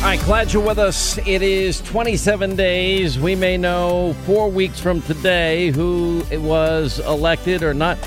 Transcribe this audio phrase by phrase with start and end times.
[0.00, 1.18] All right, glad you're with us.
[1.26, 3.18] It is 27 days.
[3.18, 7.98] We may know four weeks from today who was elected or not.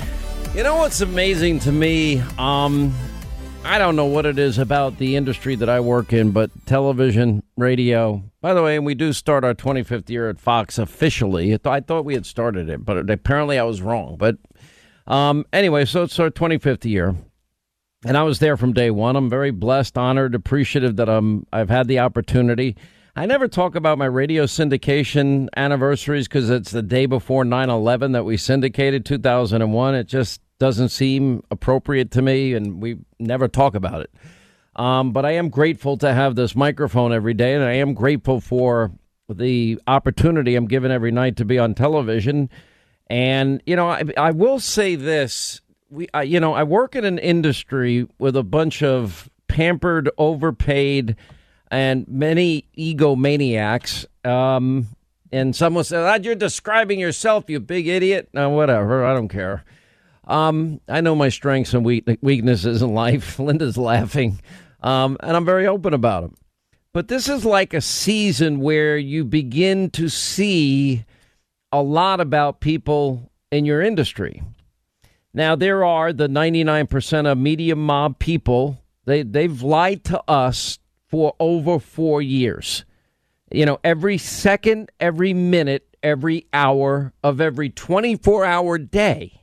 [0.56, 2.18] You know what's amazing to me?
[2.36, 2.92] Um,
[3.62, 7.44] I don't know what it is about the industry that I work in, but television,
[7.56, 8.24] radio.
[8.40, 11.56] By the way, and we do start our 25th year at Fox officially.
[11.64, 14.16] I thought we had started it, but apparently I was wrong.
[14.18, 14.38] But
[15.06, 17.14] um, anyway, so it's our 25th year
[18.04, 19.16] and I was there from day one.
[19.16, 22.76] I'm very blessed, honored, appreciative that I'm I've had the opportunity.
[23.16, 28.24] I never talk about my radio syndication anniversaries because it's the day before 9/11 that
[28.24, 29.94] we syndicated 2001.
[29.94, 34.10] It just doesn't seem appropriate to me, and we never talk about it.
[34.76, 38.40] Um, but I am grateful to have this microphone every day, and I am grateful
[38.40, 38.92] for
[39.28, 42.50] the opportunity I'm given every night to be on television.
[43.08, 45.60] And you know, I, I will say this
[45.94, 51.16] we, you know, I work in an industry with a bunch of pampered, overpaid,
[51.70, 54.06] and many egomaniacs.
[54.26, 54.88] Um,
[55.30, 59.04] and someone said, ah, "You're describing yourself, you big idiot." No, whatever.
[59.04, 59.64] I don't care.
[60.26, 63.38] Um, I know my strengths and weaknesses in life.
[63.38, 64.40] Linda's laughing,
[64.82, 66.34] um, and I'm very open about them.
[66.92, 71.04] But this is like a season where you begin to see
[71.72, 74.42] a lot about people in your industry.
[75.36, 78.80] Now, there are the 99% of media mob people.
[79.04, 82.84] They, they've lied to us for over four years.
[83.50, 89.42] You know, every second, every minute, every hour of every 24 hour day,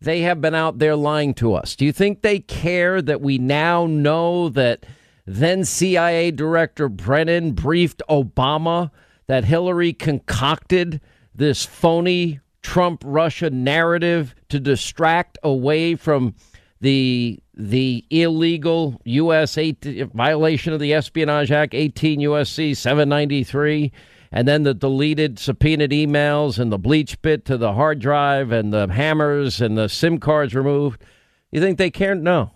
[0.00, 1.76] they have been out there lying to us.
[1.76, 4.86] Do you think they care that we now know that
[5.26, 8.90] then CIA Director Brennan briefed Obama
[9.26, 11.00] that Hillary concocted
[11.34, 16.34] this phony Trump Russia narrative to distract away from
[16.80, 19.56] the the illegal U.S.
[19.56, 22.74] Eight, violation of the Espionage Act, 18 U.S.C.
[22.74, 23.92] 793,
[24.32, 28.88] and then the deleted subpoenaed emails and the BleachBit to the hard drive and the
[28.88, 31.04] hammers and the SIM cards removed.
[31.52, 32.16] You think they care?
[32.16, 32.50] No.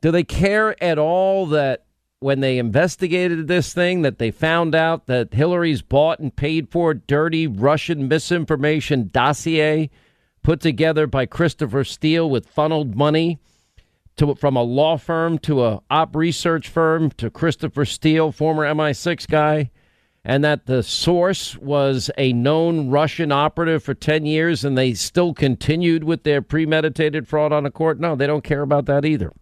[0.00, 1.85] Do they care at all that
[2.20, 6.94] when they investigated this thing that they found out that Hillary's bought and paid for
[6.94, 9.90] dirty Russian misinformation dossier
[10.42, 13.38] put together by Christopher Steele with funneled money
[14.16, 19.28] to from a law firm to a op research firm to Christopher Steele, former MI6
[19.28, 19.70] guy,
[20.24, 25.34] and that the source was a known Russian operative for 10 years and they still
[25.34, 28.00] continued with their premeditated fraud on a court?
[28.00, 29.32] No, they don't care about that either.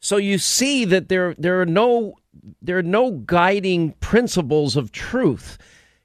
[0.00, 2.14] So you see that there there are no
[2.62, 5.58] there are no guiding principles of truth.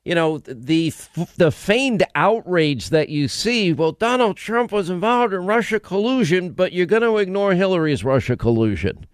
[0.04, 0.94] You know the
[1.38, 3.74] the feigned outrage that you see.
[3.74, 8.36] Well, Donald Trump was involved in Russia collusion, but you're going to ignore Hillary's Russia
[8.36, 9.06] collusion.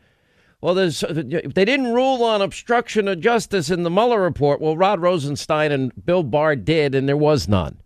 [0.62, 4.62] Well, there's they didn't rule on obstruction of justice in the Mueller report.
[4.62, 7.78] Well, Rod Rosenstein and Bill Barr did, and there was none.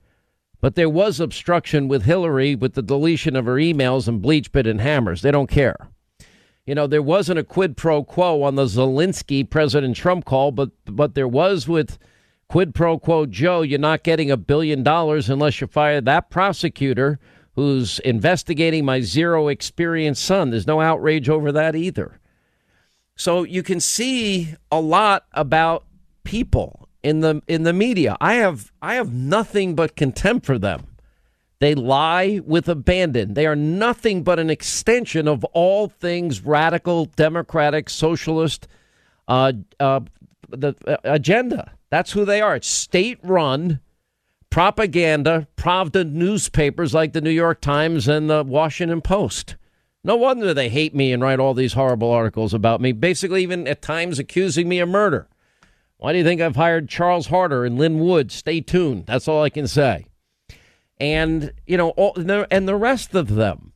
[0.62, 4.80] But there was obstruction with Hillary with the deletion of her emails and BleachBit and
[4.80, 5.22] hammers.
[5.24, 5.90] They don't care.
[6.66, 10.69] You know, there wasn't a quid pro quo on the Zelensky President Trump call, but
[10.85, 11.97] but there was with
[12.47, 13.61] quid pro quo Joe.
[13.61, 17.19] You're not getting a billion dollars unless you fire that prosecutor
[17.55, 20.51] who's investigating my zero experience son.
[20.51, 22.19] There's no outrage over that either.
[23.17, 25.85] So you can see a lot about
[26.23, 28.17] people in the in the media.
[28.21, 30.88] I have I have nothing but contempt for them.
[31.61, 33.35] They lie with abandon.
[33.35, 38.67] They are nothing but an extension of all things radical, democratic, socialist
[39.27, 40.00] uh, uh,
[40.50, 41.71] the uh, agenda.
[41.91, 42.55] That's who they are.
[42.55, 43.79] It's state run
[44.50, 49.55] propaganda, Pravda newspapers like the New York Times and the Washington Post.
[50.03, 53.67] No wonder they hate me and write all these horrible articles about me, basically, even
[53.67, 55.27] at times accusing me of murder.
[55.97, 58.31] Why do you think I've hired Charles Harder and Lin Wood?
[58.31, 59.05] Stay tuned.
[59.05, 60.07] That's all I can say
[61.01, 63.73] and you know all, and the rest of them.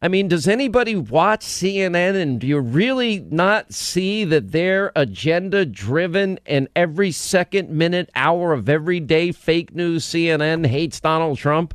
[0.00, 5.66] I mean, does anybody watch CNN and do you really not see that they're agenda
[5.66, 11.74] driven and every second, minute, hour of every day fake news CNN hates Donald Trump?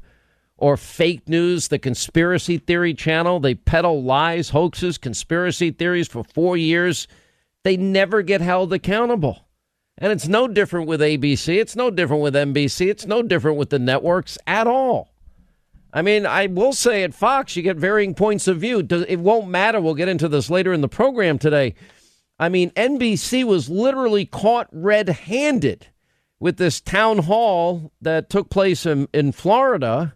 [0.56, 3.42] Or fake news, the conspiracy theory channel.
[3.42, 7.10] They peddle lies, hoaxes, conspiracy theories for four years.
[7.64, 9.46] They never get held accountable.
[9.98, 11.60] And it's no different with ABC.
[11.60, 12.90] It's no different with NBC.
[12.90, 15.14] It's no different with the networks at all.
[15.94, 18.80] I mean, I will say at Fox, you get varying points of view.
[18.80, 19.80] It won't matter.
[19.80, 21.76] We'll get into this later in the program today.
[22.40, 25.88] I mean, NBC was literally caught red handed
[26.40, 30.16] with this town hall that took place in, in Florida,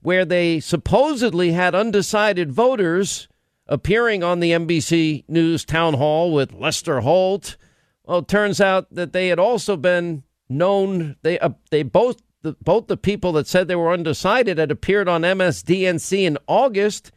[0.00, 3.28] where they supposedly had undecided voters
[3.66, 7.56] appearing on the NBC News town hall with Lester Holt
[8.04, 11.16] Well, it turns out that they had also been known.
[11.22, 15.08] They uh, they both the, both the people that said they were undecided had appeared
[15.08, 17.10] on MSDNC in August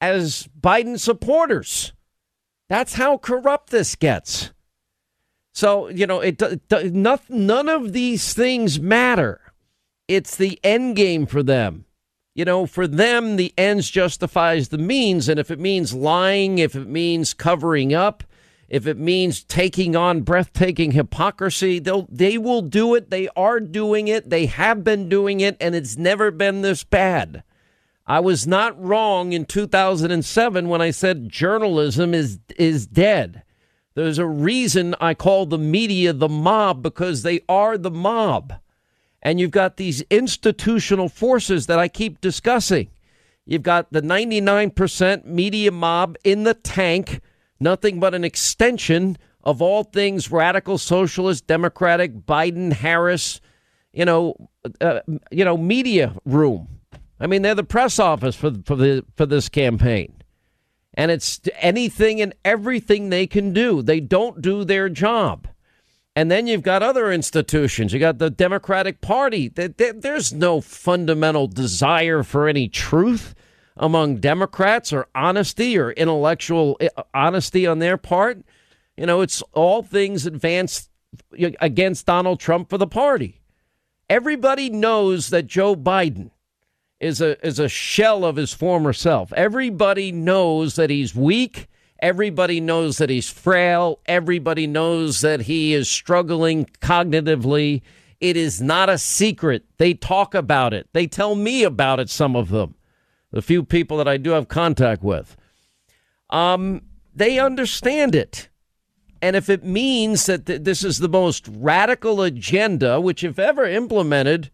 [0.00, 1.92] as Biden supporters.
[2.68, 4.52] That's how corrupt this gets.
[5.52, 9.40] So you know, it, it none of these things matter.
[10.08, 11.86] It's the end game for them.
[12.34, 16.74] You know, for them, the ends justifies the means, and if it means lying, if
[16.74, 18.24] it means covering up,
[18.72, 23.10] if it means taking on breathtaking hypocrisy, they'll they will do it.
[23.10, 24.30] They are doing it.
[24.30, 27.44] They have been doing it, and it's never been this bad.
[28.06, 33.42] I was not wrong in 2007 when I said journalism is is dead.
[33.94, 38.54] There's a reason I call the media the mob because they are the mob.
[39.20, 42.88] And you've got these institutional forces that I keep discussing.
[43.44, 47.20] You've got the 99% media mob in the tank
[47.62, 53.40] nothing but an extension of all things radical socialist, democratic, Biden, Harris,
[53.92, 54.48] you know,
[54.80, 55.00] uh,
[55.30, 56.68] you know, media room.
[57.20, 60.12] I mean, they're the press office for for the for this campaign,
[60.94, 63.82] and it's anything and everything they can do.
[63.82, 65.48] They don't do their job.
[66.14, 67.92] And then you've got other institutions.
[67.92, 69.48] You got the Democratic Party.
[69.48, 73.34] There's no fundamental desire for any truth
[73.76, 78.42] among Democrats or honesty or intellectual eh, honesty on their part.
[78.96, 80.90] You know, it's all things advanced
[81.60, 83.40] against Donald Trump for the party.
[84.08, 86.30] Everybody knows that Joe Biden
[87.00, 89.32] is a is a shell of his former self.
[89.32, 91.68] Everybody knows that he's weak.
[92.00, 94.00] Everybody knows that he's frail.
[94.06, 97.82] Everybody knows that he is struggling cognitively.
[98.20, 99.64] It is not a secret.
[99.78, 100.88] They talk about it.
[100.92, 102.74] They tell me about it, some of them
[103.32, 105.36] the few people that I do have contact with,
[106.30, 106.82] um,
[107.14, 108.48] they understand it.
[109.20, 113.64] And if it means that th- this is the most radical agenda, which, if ever
[113.64, 114.50] implemented,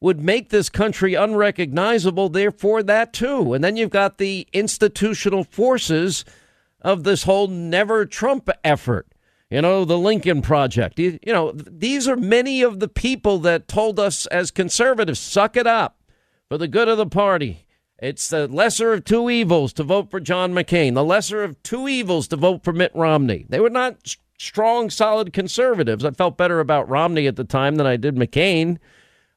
[0.00, 3.54] would make this country unrecognizable, therefore, that too.
[3.54, 6.24] And then you've got the institutional forces
[6.82, 9.06] of this whole never Trump effort.
[9.50, 10.98] You know, the Lincoln Project.
[10.98, 15.56] You, you know, these are many of the people that told us as conservatives, suck
[15.56, 16.02] it up
[16.48, 17.65] for the good of the party.
[17.98, 21.88] It's the lesser of two evils to vote for John McCain, the lesser of two
[21.88, 23.46] evils to vote for Mitt Romney.
[23.48, 26.04] They were not strong, solid conservatives.
[26.04, 28.76] I felt better about Romney at the time than I did McCain,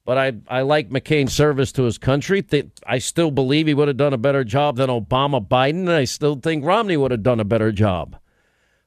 [0.03, 2.45] but I, I like McCain's service to his country.
[2.85, 6.03] I still believe he would have done a better job than Obama Biden, and I
[6.03, 8.17] still think Romney would have done a better job.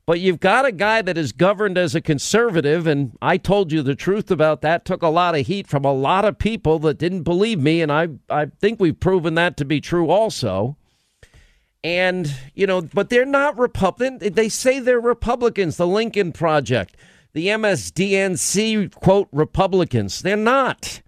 [0.04, 3.82] But you've got a guy that is governed as a conservative, and I told you
[3.82, 4.84] the truth about that.
[4.84, 7.92] Took a lot of heat from a lot of people that didn't believe me, and
[7.92, 10.76] I I think we've proven that to be true also.
[11.84, 14.34] And you know, but they're not Republican.
[14.34, 15.76] They say they're Republicans.
[15.76, 16.96] The Lincoln Project,
[17.32, 20.20] the MSDNC quote Republicans.
[20.20, 21.00] They're not.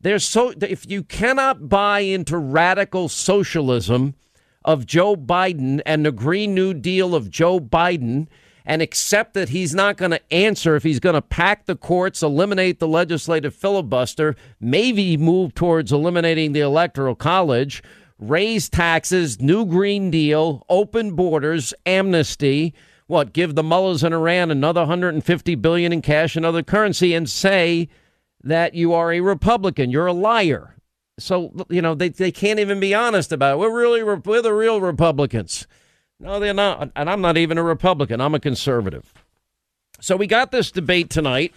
[0.00, 0.52] They're so.
[0.60, 4.14] If you cannot buy into radical socialism
[4.64, 8.28] of Joe Biden and the Green New Deal of Joe Biden
[8.64, 12.22] and accept that he's not going to answer if he's going to pack the courts,
[12.22, 17.82] eliminate the legislative filibuster, maybe move towards eliminating the Electoral College,
[18.18, 22.74] raise taxes, new Green Deal, open borders, amnesty.
[23.08, 23.32] What?
[23.32, 27.88] Give the mullahs in Iran another 150 billion in cash and other currency, and say
[28.44, 29.90] that you are a Republican.
[29.90, 30.76] You're a liar.
[31.22, 33.58] So, you know, they, they can't even be honest about it.
[33.58, 35.66] We're really, we're the real Republicans.
[36.18, 36.92] No, they're not.
[36.94, 38.20] And I'm not even a Republican.
[38.20, 39.12] I'm a conservative.
[40.00, 41.54] So we got this debate tonight,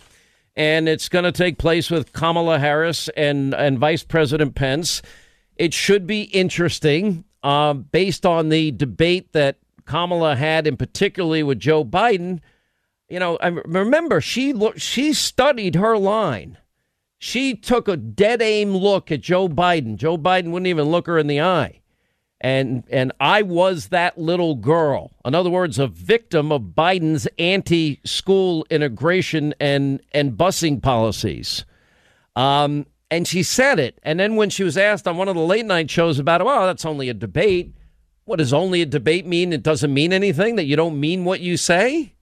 [0.56, 5.02] and it's going to take place with Kamala Harris and, and Vice President Pence.
[5.56, 11.60] It should be interesting uh, based on the debate that Kamala had, and particularly with
[11.60, 12.40] Joe Biden.
[13.08, 16.58] You know, I remember she she studied her line.
[17.18, 19.96] She took a dead aim look at Joe Biden.
[19.96, 21.82] Joe Biden wouldn't even look her in the eye.
[22.42, 25.12] And and I was that little girl.
[25.24, 31.66] In other words, a victim of Biden's anti-school integration and and busing policies.
[32.36, 34.00] Um, and she said it.
[34.04, 36.66] And then when she was asked on one of the late night shows about well,
[36.66, 37.74] that's only a debate.
[38.26, 39.54] What does only a debate mean?
[39.54, 42.16] It doesn't mean anything, that you don't mean what you say?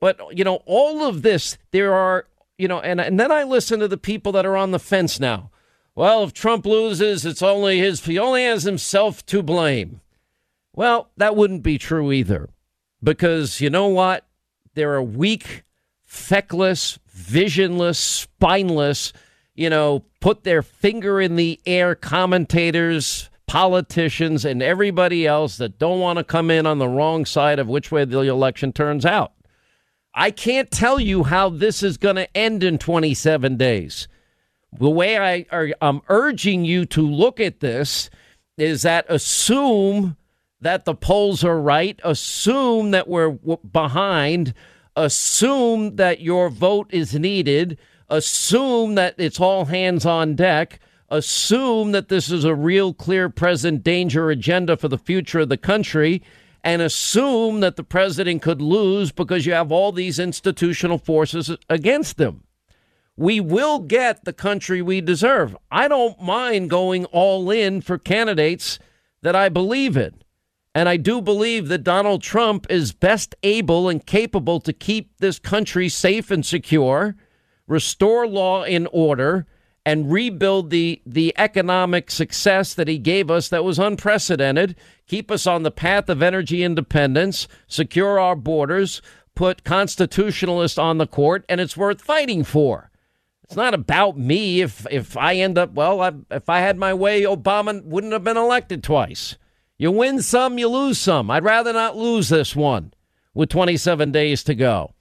[0.00, 2.26] But, you know, all of this, there are
[2.60, 5.18] you know, and and then I listen to the people that are on the fence
[5.18, 5.50] now.
[5.94, 10.00] Well, if Trump loses, it's only his he only has himself to blame.
[10.74, 12.50] Well, that wouldn't be true either.
[13.02, 14.26] Because you know what?
[14.74, 15.64] There are weak,
[16.04, 19.12] feckless, visionless, spineless,
[19.54, 26.00] you know, put their finger in the air commentators, politicians, and everybody else that don't
[26.00, 29.32] want to come in on the wrong side of which way the election turns out.
[30.14, 34.08] I can't tell you how this is going to end in 27 days.
[34.78, 38.10] The way I am urging you to look at this
[38.56, 40.16] is that assume
[40.60, 43.30] that the polls are right, assume that we're
[43.72, 44.54] behind,
[44.94, 52.08] assume that your vote is needed, assume that it's all hands on deck, assume that
[52.08, 56.22] this is a real clear present danger agenda for the future of the country
[56.62, 62.16] and assume that the president could lose because you have all these institutional forces against
[62.16, 62.44] them.
[63.16, 65.56] We will get the country we deserve.
[65.70, 68.78] I don't mind going all in for candidates
[69.22, 70.22] that I believe in.
[70.74, 75.38] And I do believe that Donald Trump is best able and capable to keep this
[75.38, 77.16] country safe and secure,
[77.66, 79.46] restore law and order,
[79.90, 84.76] and rebuild the, the economic success that he gave us that was unprecedented,
[85.08, 89.02] keep us on the path of energy independence, secure our borders,
[89.34, 92.92] put constitutionalists on the court, and it's worth fighting for.
[93.42, 94.60] It's not about me.
[94.60, 98.22] If if I end up well, I, if I had my way, Obama wouldn't have
[98.22, 99.38] been elected twice.
[99.76, 101.32] You win some, you lose some.
[101.32, 102.94] I'd rather not lose this one
[103.34, 104.94] with 27 days to go.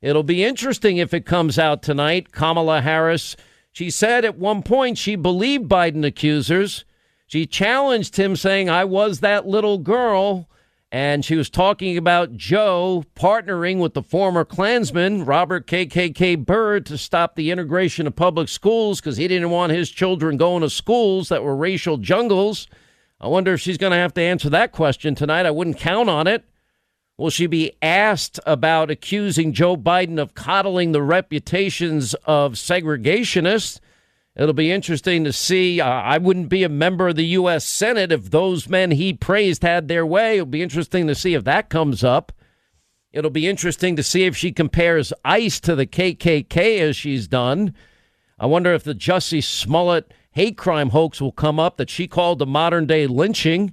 [0.00, 2.30] It'll be interesting if it comes out tonight.
[2.30, 3.34] Kamala Harris
[3.76, 6.86] she said at one point she believed Biden accusers.
[7.26, 10.48] She challenged him, saying, I was that little girl.
[10.90, 16.96] And she was talking about Joe partnering with the former Klansman, Robert KKK Byrd, to
[16.96, 21.28] stop the integration of public schools because he didn't want his children going to schools
[21.28, 22.68] that were racial jungles.
[23.20, 25.44] I wonder if she's going to have to answer that question tonight.
[25.44, 26.46] I wouldn't count on it.
[27.18, 33.80] Will she be asked about accusing Joe Biden of coddling the reputations of segregationists?
[34.36, 35.80] It'll be interesting to see.
[35.80, 37.64] Uh, I wouldn't be a member of the U.S.
[37.64, 40.34] Senate if those men he praised had their way.
[40.34, 42.32] It'll be interesting to see if that comes up.
[43.12, 47.74] It'll be interesting to see if she compares ICE to the KKK as she's done.
[48.38, 52.38] I wonder if the Jussie Smollett hate crime hoax will come up that she called
[52.38, 53.72] the modern day lynching.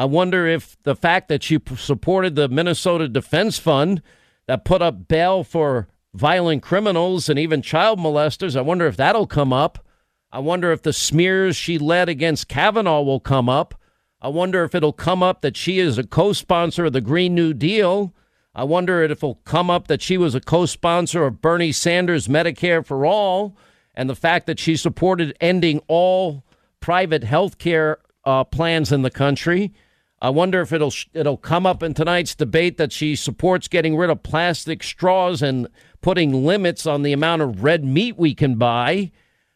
[0.00, 4.00] I wonder if the fact that she supported the Minnesota Defense Fund
[4.46, 9.26] that put up bail for violent criminals and even child molesters, I wonder if that'll
[9.26, 9.84] come up.
[10.32, 13.74] I wonder if the smears she led against Kavanaugh will come up.
[14.22, 17.34] I wonder if it'll come up that she is a co sponsor of the Green
[17.34, 18.14] New Deal.
[18.54, 22.26] I wonder if it'll come up that she was a co sponsor of Bernie Sanders'
[22.26, 23.54] Medicare for All
[23.94, 26.42] and the fact that she supported ending all
[26.80, 29.74] private health care uh, plans in the country.
[30.22, 34.10] I wonder if it'll it'll come up in tonight's debate that she supports getting rid
[34.10, 35.66] of plastic straws and
[36.02, 39.12] putting limits on the amount of red meat we can buy.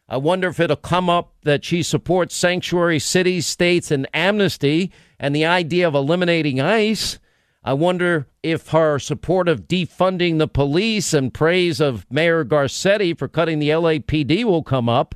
[0.09, 5.35] I wonder if it'll come up that she supports sanctuary cities, states, and amnesty and
[5.35, 7.19] the idea of eliminating ICE.
[7.63, 13.27] I wonder if her support of defunding the police and praise of Mayor Garcetti for
[13.27, 15.15] cutting the LAPD will come up.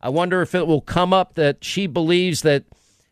[0.00, 2.64] I wonder if it will come up that she believes that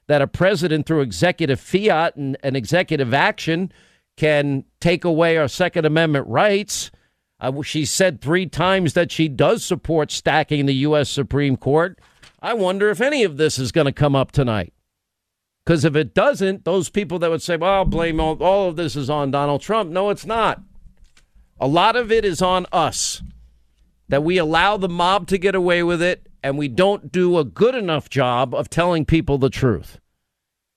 [0.08, 3.72] that a president, through executive fiat and, and executive action,
[4.16, 6.90] can take away our Second Amendment rights.
[7.40, 11.08] Uh, she said three times that she does support stacking the U.S.
[11.08, 11.98] Supreme Court.
[12.42, 14.72] I wonder if any of this is going to come up tonight.
[15.64, 18.76] Because if it doesn't, those people that would say, well, I'll blame all, all of
[18.76, 19.90] this is on Donald Trump.
[19.90, 20.62] No, it's not.
[21.60, 23.22] A lot of it is on us
[24.08, 27.44] that we allow the mob to get away with it and we don't do a
[27.44, 29.98] good enough job of telling people the truth.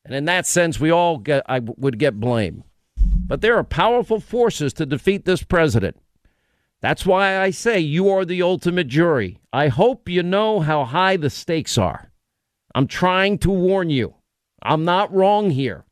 [0.03, 2.63] And in that sense, we all get, I would get blame.
[2.97, 5.97] But there are powerful forces to defeat this president.
[6.81, 9.39] That's why I say you are the ultimate jury.
[9.53, 12.11] I hope you know how high the stakes are.
[12.73, 14.15] I'm trying to warn you.
[14.63, 15.85] I'm not wrong here.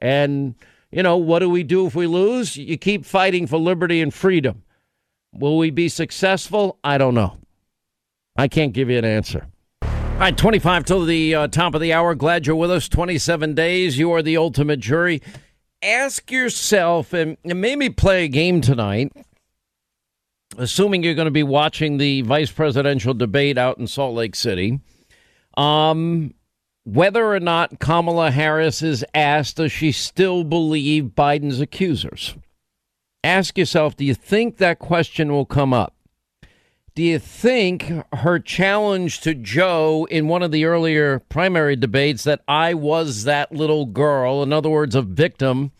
[0.00, 0.54] And,
[0.92, 2.56] you know, what do we do if we lose?
[2.56, 4.62] You keep fighting for liberty and freedom.
[5.32, 6.78] Will we be successful?
[6.82, 7.36] I don't know.
[8.36, 9.46] I can't give you an answer.
[9.82, 12.14] All right, 25 till the uh, top of the hour.
[12.14, 12.88] Glad you're with us.
[12.88, 13.98] 27 days.
[13.98, 15.22] You are the ultimate jury.
[15.82, 19.12] Ask yourself, and, and maybe play a game tonight,
[20.58, 24.80] assuming you're going to be watching the vice presidential debate out in Salt Lake City,
[25.56, 26.34] um,
[26.84, 32.34] whether or not Kamala Harris is asked, does she still believe Biden's accusers?
[33.22, 35.94] Ask yourself, do you think that question will come up?
[36.94, 42.40] Do you think her challenge to Joe in one of the earlier primary debates that
[42.48, 45.72] I was that little girl, in other words, a victim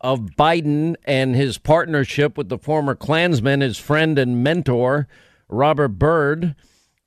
[0.00, 5.08] of Biden and his partnership with the former Klansman, his friend and mentor,
[5.48, 6.54] Robert Byrd,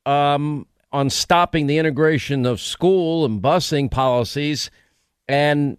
[0.06, 4.70] um, on stopping the integration of school and busing policies?
[5.28, 5.76] And,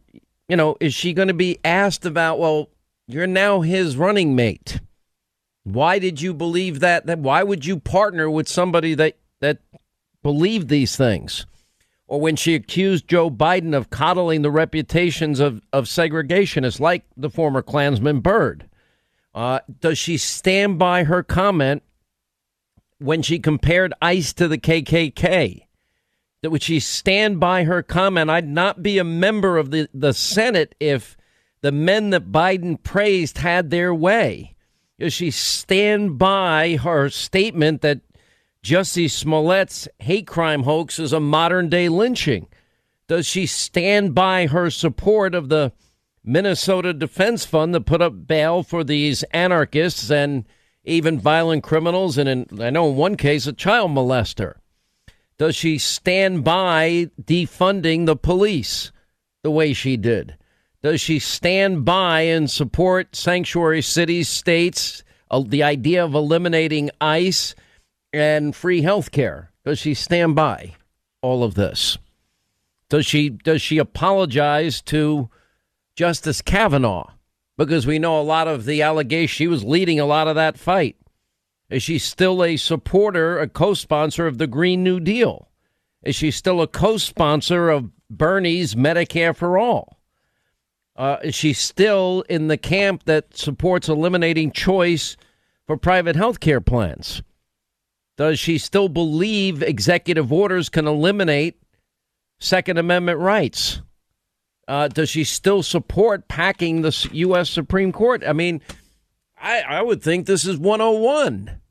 [0.48, 2.70] you know, is she going to be asked about, well,
[3.08, 4.82] you're now his running mate?
[5.64, 7.06] Why did you believe that?
[7.06, 9.60] That why would you partner with somebody that that
[10.24, 11.46] believed these things?
[12.08, 17.30] Or when she accused Joe Biden of coddling the reputations of, of segregationists like the
[17.30, 18.70] former Klansman Byrd.
[19.36, 21.84] Uh, does she stand by her comment
[23.00, 25.64] when she compared ICE to the KKK?
[26.42, 28.30] That would she stand by her comment?
[28.30, 31.18] I'd not be a member of the, the Senate if
[31.68, 34.56] the men that Biden praised had their way.
[34.98, 38.00] Does she stand by her statement that
[38.64, 42.48] Jussie Smollett's hate crime hoax is a modern day lynching?
[43.10, 45.74] Does she stand by her support of the
[46.24, 50.46] Minnesota Defense Fund that put up bail for these anarchists and
[50.86, 54.54] even violent criminals, and in, I know in one case, a child molester?
[55.38, 58.94] Does she stand by defunding the police
[59.44, 60.38] the way she did?
[60.84, 67.56] Does she stand by and support sanctuary cities, states, uh, the idea of eliminating ICE
[68.14, 69.52] and free health care?
[69.66, 70.76] Does she stand by
[71.22, 71.98] all of this?
[72.90, 75.30] Does she does she apologize to
[75.96, 77.12] Justice Kavanaugh?
[77.58, 80.58] Because we know a lot of the allegations she was leading a lot of that
[80.58, 80.96] fight.
[81.70, 85.50] Is she still a supporter, a co-sponsor of the Green New Deal?
[86.04, 89.97] Is she still a co-sponsor of Bernie's Medicare for All?
[90.98, 95.16] Uh, is she still in the camp that supports eliminating choice
[95.68, 97.22] for private health care plans?
[98.18, 101.62] Does she still believe executive orders can eliminate
[102.40, 103.82] Second Amendment rights?
[104.68, 107.50] Uh, does she still support packing the U.S.
[107.50, 108.24] Supreme Court?
[108.26, 108.60] I mean,
[109.40, 111.62] I, I would think this is 101.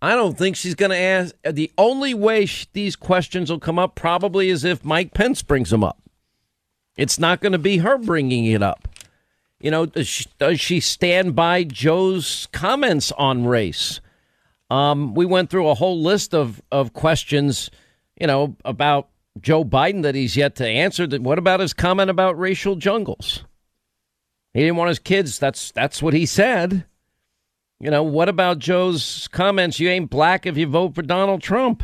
[0.00, 1.34] I don't think she's going to ask.
[1.48, 5.70] The only way she, these questions will come up probably is if Mike Pence brings
[5.70, 6.02] them up.
[6.96, 8.88] It's not going to be her bringing it up.
[9.60, 14.00] You know, does she, does she stand by Joe's comments on race?
[14.70, 17.70] Um, we went through a whole list of, of questions,
[18.18, 19.08] you know, about
[19.40, 21.06] Joe Biden that he's yet to answer.
[21.06, 23.44] What about his comment about racial jungles?
[24.52, 25.38] He didn't want his kids.
[25.38, 26.84] That's that's what he said.
[27.80, 29.80] You know, what about Joe's comments?
[29.80, 31.82] You ain't black if you vote for Donald Trump.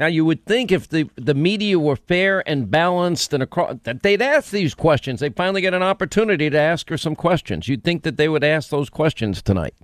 [0.00, 4.02] Now, you would think if the, the media were fair and balanced and across, that
[4.02, 5.20] they'd ask these questions.
[5.20, 7.68] They finally get an opportunity to ask her some questions.
[7.68, 9.74] You'd think that they would ask those questions tonight.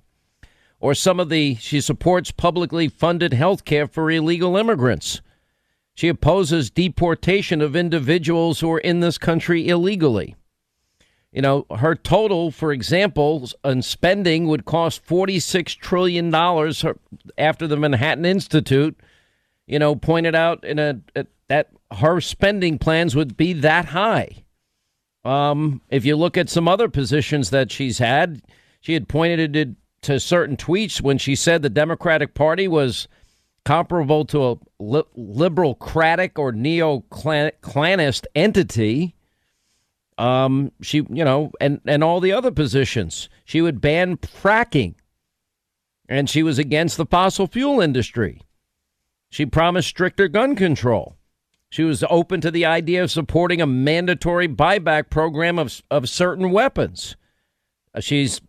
[0.79, 5.21] Or some of the, she supports publicly funded health care for illegal immigrants.
[5.93, 10.35] She opposes deportation of individuals who are in this country illegally.
[11.31, 16.33] You know, her total, for example, on spending would cost $46 trillion
[17.37, 18.97] after the Manhattan Institute
[19.67, 24.43] you know, pointed out in a, a that her spending plans would be that high.
[25.23, 28.41] Um, if you look at some other positions that she's had,
[28.81, 33.07] she had pointed to, to certain tweets when she said the Democratic Party was
[33.65, 39.15] comparable to a li- liberal-cratic or neo-clanist entity.
[40.17, 44.95] Um, she, you know, and and all the other positions, she would ban fracking,
[46.09, 48.41] and she was against the fossil fuel industry.
[49.29, 51.17] She promised stricter gun control.
[51.69, 56.51] She was open to the idea of supporting a mandatory buyback program of, of certain
[56.51, 57.17] weapons.
[57.93, 58.41] Uh, she's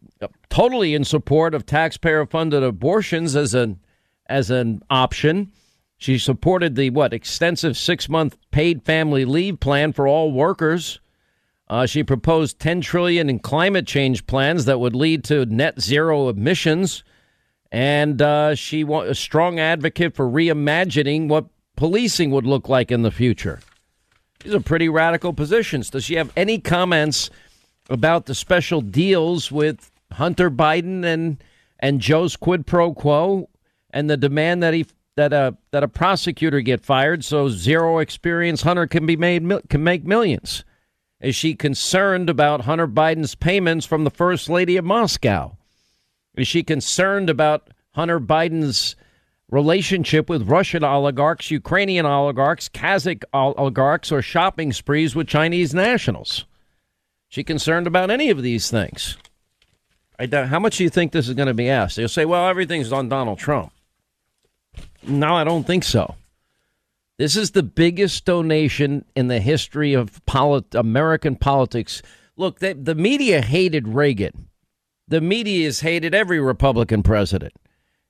[0.51, 3.81] totally in support of taxpayer funded abortions as an
[4.27, 5.51] as an option.
[5.97, 11.01] She supported the what extensive six month paid family leave plan for all workers.
[11.69, 16.29] Uh, she proposed 10 trillion in climate change plans that would lead to net zero
[16.29, 17.05] emissions
[17.71, 23.03] and uh, she was a strong advocate for reimagining what policing would look like in
[23.03, 23.61] the future.
[24.41, 25.91] These are pretty radical positions.
[25.91, 27.31] Does she have any comments
[27.91, 31.43] about the special deals with Hunter Biden and
[31.81, 33.49] and Joe's quid pro quo
[33.91, 38.63] and the demand that he that a that a prosecutor get fired so zero experience
[38.63, 40.65] Hunter can be made can make millions?
[41.21, 45.58] Is she concerned about Hunter Biden's payments from the First Lady of Moscow?
[46.39, 48.95] Is she concerned about Hunter Biden's
[49.51, 56.45] relationship with Russian oligarchs, Ukrainian oligarchs, Kazakh oligarchs, or shopping sprees with Chinese nationals?
[57.29, 59.19] She concerned about any of these things?
[60.33, 61.97] How much do you think this is going to be asked?
[61.97, 63.73] They'll say, well, everything's on Donald Trump.
[65.03, 66.15] No, I don't think so.
[67.19, 72.01] This is the biggest donation in the history of polit- American politics.
[72.37, 74.48] Look, they, the media hated Reagan
[75.09, 77.53] the media has hated every Republican president.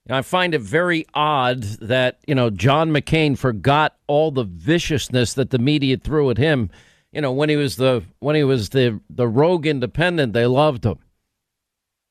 [0.07, 5.35] And I find it very odd that, you know, John McCain forgot all the viciousness
[5.35, 6.71] that the media threw at him.
[7.13, 10.85] You know, when he was the when he was the the rogue independent, they loved
[10.85, 10.99] him.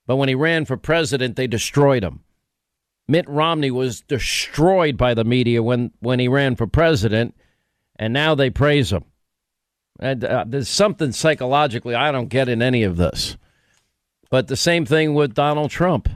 [0.05, 2.21] But when he ran for president, they destroyed him.
[3.07, 7.35] Mitt Romney was destroyed by the media when, when he ran for president,
[7.97, 9.05] and now they praise him.
[9.99, 13.37] And uh, there's something psychologically I don't get in any of this.
[14.29, 16.09] But the same thing with Donald Trump.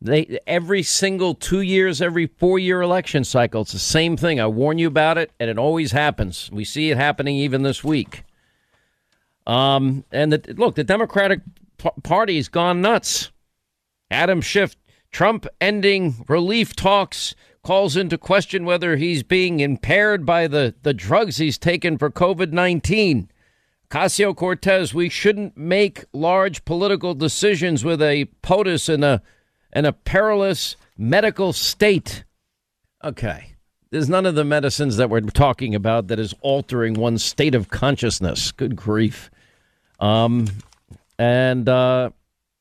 [0.00, 4.40] They every single two years, every four year election cycle, it's the same thing.
[4.40, 6.50] I warn you about it, and it always happens.
[6.52, 8.24] We see it happening even this week.
[9.46, 11.40] Um, and the, look, the Democratic
[12.02, 13.30] Party's gone nuts.
[14.10, 14.76] Adam Schiff,
[15.10, 21.36] Trump ending relief talks calls into question whether he's being impaired by the, the drugs
[21.36, 23.30] he's taken for COVID 19.
[23.92, 29.20] Ocasio Cortez, we shouldn't make large political decisions with a POTUS in a
[29.70, 32.24] and a perilous medical state.
[33.04, 33.54] Okay.
[33.90, 37.68] There's none of the medicines that we're talking about that is altering one's state of
[37.68, 38.50] consciousness.
[38.50, 39.30] Good grief.
[40.00, 40.46] Um,
[41.18, 42.10] and uh,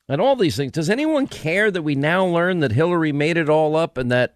[0.09, 0.73] and all these things.
[0.73, 4.35] Does anyone care that we now learn that Hillary made it all up and that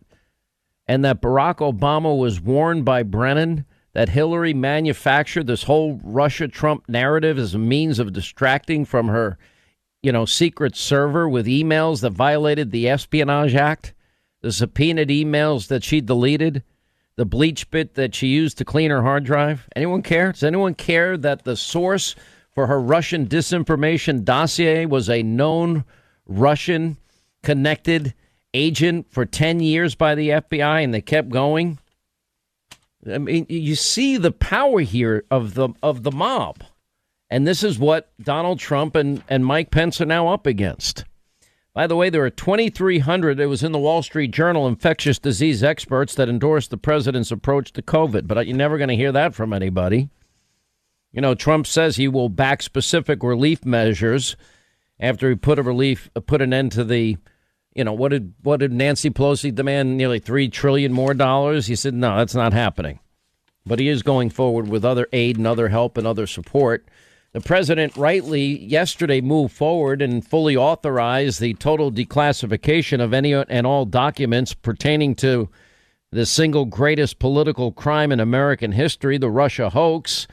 [0.87, 6.87] and that Barack Obama was warned by Brennan that Hillary manufactured this whole Russia Trump
[6.87, 9.37] narrative as a means of distracting from her
[10.05, 13.95] you know, secret server with emails that violated the Espionage Act,
[14.41, 16.61] the subpoenaed emails that she deleted,
[17.15, 19.67] the BleachBit that she used to clean her hard drive?
[19.75, 20.31] Anyone care?
[20.33, 22.15] Does anyone care that the source
[22.51, 25.85] for her Russian disinformation dossier was a known
[26.27, 26.97] Russian
[27.41, 28.13] connected
[28.53, 31.79] agent for 10 years by the FBI and they kept going?
[33.11, 36.63] I mean, you see the power here of the of the mob.
[37.29, 41.05] And this is what Donald Trump and, and Mike Pence are now up against.
[41.73, 45.61] By the way, there are 2,300, it was in the Wall Street Journal, infectious disease
[45.61, 49.11] experts that endorsed the president's approach to COVID, but uh, you're never going to hear
[49.11, 50.09] that from anybody.
[51.11, 54.37] You know, Trump says he will back specific relief measures
[54.99, 57.17] after he put a relief, uh, put an end to the,
[57.75, 59.97] you know, what did what did Nancy Pelosi demand?
[59.97, 61.67] Nearly three trillion more dollars.
[61.67, 62.99] He said, no, that's not happening.
[63.65, 66.87] But he is going forward with other aid and other help and other support.
[67.33, 73.67] The president rightly yesterday moved forward and fully authorized the total declassification of any and
[73.67, 75.49] all documents pertaining to
[76.11, 80.27] the single greatest political crime in American history, the Russia hoax.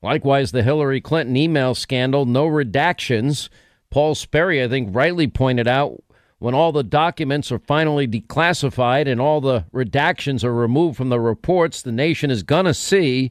[0.00, 3.48] Likewise, the Hillary Clinton email scandal, no redactions.
[3.90, 6.04] Paul Sperry, I think, rightly pointed out
[6.44, 11.18] when all the documents are finally declassified and all the redactions are removed from the
[11.18, 13.30] reports, the nation is going to see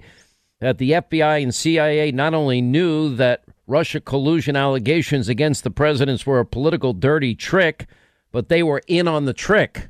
[0.60, 6.26] that the FBI and CIA not only knew that Russia collusion allegations against the presidents
[6.26, 7.86] were a political dirty trick,
[8.32, 9.90] but they were in on the trick.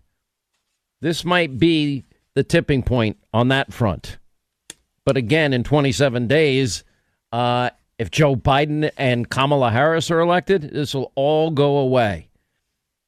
[0.99, 4.17] This might be the tipping point on that front.
[5.05, 6.83] But again, in 27 days,
[7.31, 12.27] uh, if Joe Biden and Kamala Harris are elected, this will all go away.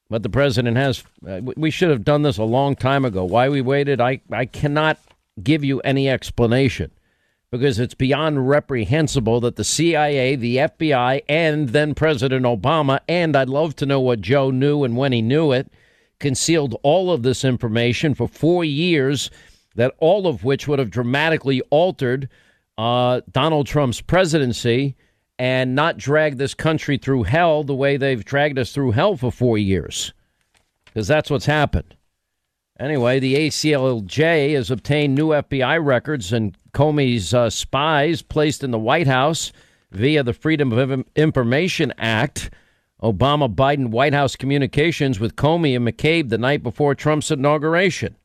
[0.08, 3.24] But the president has, uh, we should have done this a long time ago.
[3.24, 4.98] Why we waited, I, I cannot
[5.42, 6.92] give you any explanation
[7.50, 13.48] because it's beyond reprehensible that the CIA, the FBI, and then President Obama, and I'd
[13.48, 15.70] love to know what Joe knew and when he knew it,
[16.18, 19.30] concealed all of this information for four years,
[19.74, 22.28] that all of which would have dramatically altered
[22.78, 24.96] uh, Donald Trump's presidency
[25.38, 29.30] and not drag this country through hell the way they've dragged us through hell for
[29.30, 30.12] four years.
[30.86, 31.94] Because that's what's happened.
[32.78, 38.78] Anyway, the ACLJ has obtained new FBI records and Comey's uh, spies placed in the
[38.78, 39.52] White House
[39.92, 42.50] via the Freedom of Information Act.
[43.02, 48.16] Obama Biden White House communications with Comey and McCabe the night before Trump's inauguration.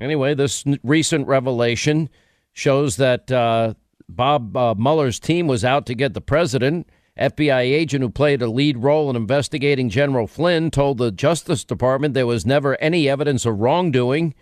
[0.00, 2.08] Anyway, this recent revelation
[2.52, 3.74] shows that uh,
[4.16, 6.88] Bob uh, Mueller's team was out to get the president.
[7.18, 12.14] FBI agent who played a lead role in investigating General Flynn told the Justice Department
[12.14, 14.34] there was never any evidence of wrongdoing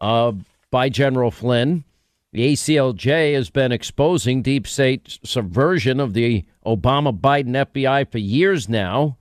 [0.00, 0.32] uh,
[0.70, 1.84] by General Flynn.
[2.32, 8.68] The ACLJ has been exposing deep state subversion of the Obama Biden FBI for years
[8.68, 9.16] now,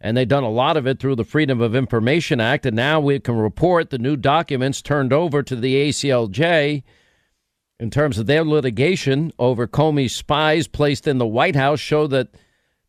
[0.00, 2.64] and they've done a lot of it through the Freedom of Information Act.
[2.64, 6.82] And now we can report the new documents turned over to the ACLJ
[7.78, 12.28] in terms of their litigation over Comey's spies placed in the White House show that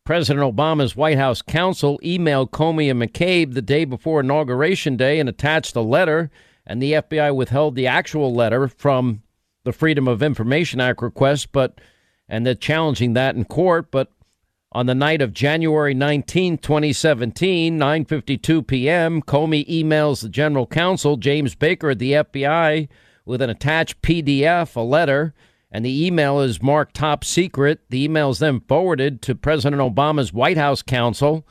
[0.04, 5.28] President Obama's White House counsel emailed Comey and McCabe the day before Inauguration Day and
[5.28, 6.30] attached a letter,
[6.66, 9.22] and the FBI withheld the actual letter from
[9.64, 11.78] the Freedom of Information Act request, but
[12.26, 13.90] and they're challenging that in court.
[13.90, 14.10] But
[14.72, 21.54] on the night of January 19, 2017, 9:52 p.m., Comey emails the General Counsel James
[21.54, 22.88] Baker at the FBI
[23.28, 25.34] with an attached PDF, a letter,
[25.70, 27.80] and the email is marked top secret.
[27.90, 31.46] The email is then forwarded to President Obama's White House counsel,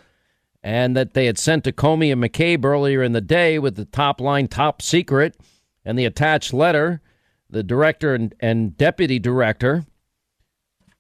[0.64, 3.86] and that they had sent to Comey and McCabe earlier in the day with the
[3.86, 5.38] top line top secret
[5.86, 7.00] and the attached letter,
[7.48, 9.86] the director and, and deputy director.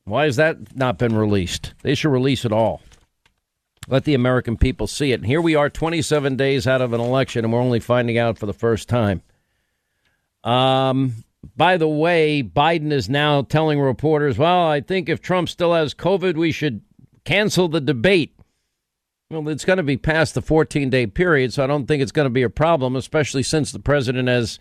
[0.03, 1.73] Why has that not been released?
[1.81, 2.81] They should release it all.
[3.87, 5.21] Let the American people see it.
[5.21, 8.37] And here we are 27 days out of an election, and we're only finding out
[8.37, 9.23] for the first time.
[10.47, 11.25] Um,
[11.57, 15.93] by the way, Biden is now telling reporters, well, I think if Trump still has
[15.93, 16.81] COVID, we should
[17.25, 18.33] cancel the debate.
[19.29, 22.13] Well, it's going to be past the 14 day period, so I don't think it's
[22.13, 24.57] going to be a problem, especially since the president has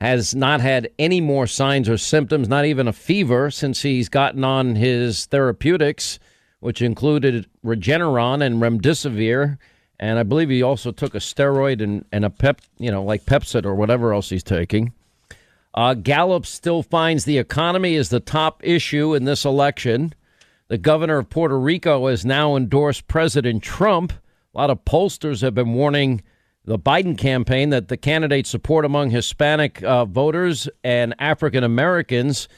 [0.00, 4.44] has not had any more signs or symptoms, not even a fever, since he's gotten
[4.44, 6.18] on his therapeutics,
[6.60, 9.58] which included Regeneron and Remdesivir.
[9.98, 13.26] And I believe he also took a steroid and, and a pep, you know, like
[13.26, 14.94] Pepcid or whatever else he's taking.
[15.74, 20.12] Uh, Gallup still finds the economy is the top issue in this election.
[20.68, 24.12] The governor of Puerto Rico has now endorsed President Trump.
[24.54, 26.22] A lot of pollsters have been warning
[26.64, 32.48] the Biden campaign that the candidate's support among Hispanic uh, voters and African Americans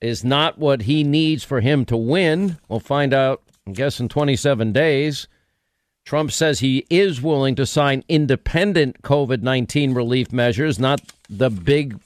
[0.00, 2.58] is not what he needs for him to win.
[2.68, 5.28] We'll find out, I guess, in 27 days.
[6.04, 12.00] Trump says he is willing to sign independent COVID 19 relief measures, not the big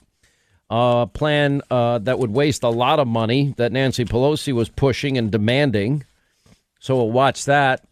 [0.70, 5.18] uh, plan uh, that would waste a lot of money that Nancy Pelosi was pushing
[5.18, 6.05] and demanding.
[6.81, 7.87] So we'll watch that.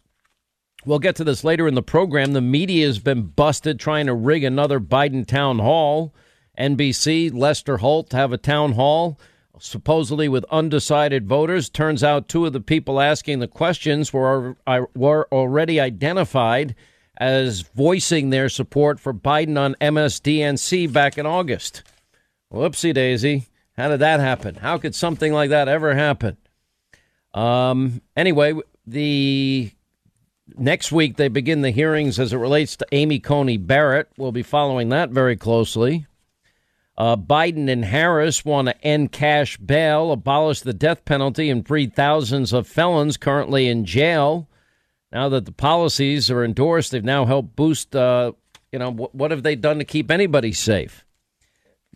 [0.85, 2.33] We'll get to this later in the program.
[2.33, 6.13] The media has been busted trying to rig another Biden town hall.
[6.59, 9.17] NBC, Lester Holt have a town hall,
[9.59, 11.69] supposedly with undecided voters.
[11.69, 14.57] Turns out two of the people asking the questions were,
[14.93, 16.75] were already identified
[17.17, 21.83] as voicing their support for Biden on MSDNC back in August.
[22.53, 23.47] Whoopsie daisy.
[23.75, 24.55] How did that happen?
[24.55, 26.37] How could something like that ever happen?
[27.33, 28.53] Um, anyway,
[28.85, 29.71] the
[30.55, 34.09] next week they begin the hearings as it relates to Amy Coney Barrett.
[34.17, 36.05] We'll be following that very closely.
[36.95, 41.87] Uh, Biden and Harris want to end cash bail, abolish the death penalty, and free
[41.87, 44.47] thousands of felons currently in jail.
[45.11, 47.95] Now that the policies are endorsed, they've now helped boost.
[47.95, 48.33] Uh,
[48.71, 51.03] you know, what, what have they done to keep anybody safe?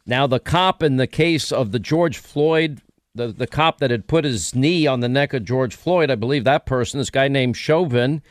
[0.09, 2.81] Now, the cop in the case of the George Floyd,
[3.13, 6.15] the, the cop that had put his knee on the neck of George Floyd, I
[6.15, 8.21] believe that person, this guy named Chauvin,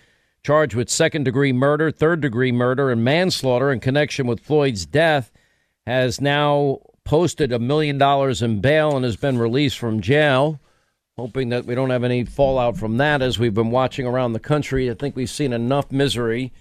[0.42, 5.30] charged with second degree murder, third degree murder, and manslaughter in connection with Floyd's death,
[5.86, 10.58] has now posted a million dollars in bail and has been released from jail.
[11.18, 14.40] Hoping that we don't have any fallout from that as we've been watching around the
[14.40, 14.90] country.
[14.90, 16.52] I think we've seen enough misery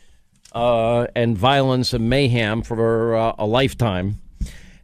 [0.53, 4.21] uh, and violence and mayhem for uh, a lifetime.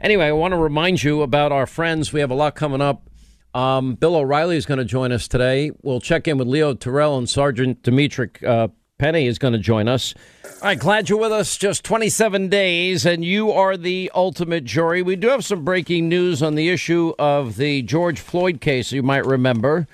[0.01, 2.11] Anyway, I want to remind you about our friends.
[2.11, 3.07] We have a lot coming up.
[3.53, 5.71] Um, Bill O'Reilly is going to join us today.
[5.83, 9.87] We'll check in with Leo Terrell and Sergeant Dimitri uh, Penny is going to join
[9.87, 10.13] us.
[10.43, 11.55] All right, glad you're with us.
[11.57, 15.01] Just 27 days, and you are the ultimate jury.
[15.01, 19.03] We do have some breaking news on the issue of the George Floyd case, you
[19.03, 19.87] might remember.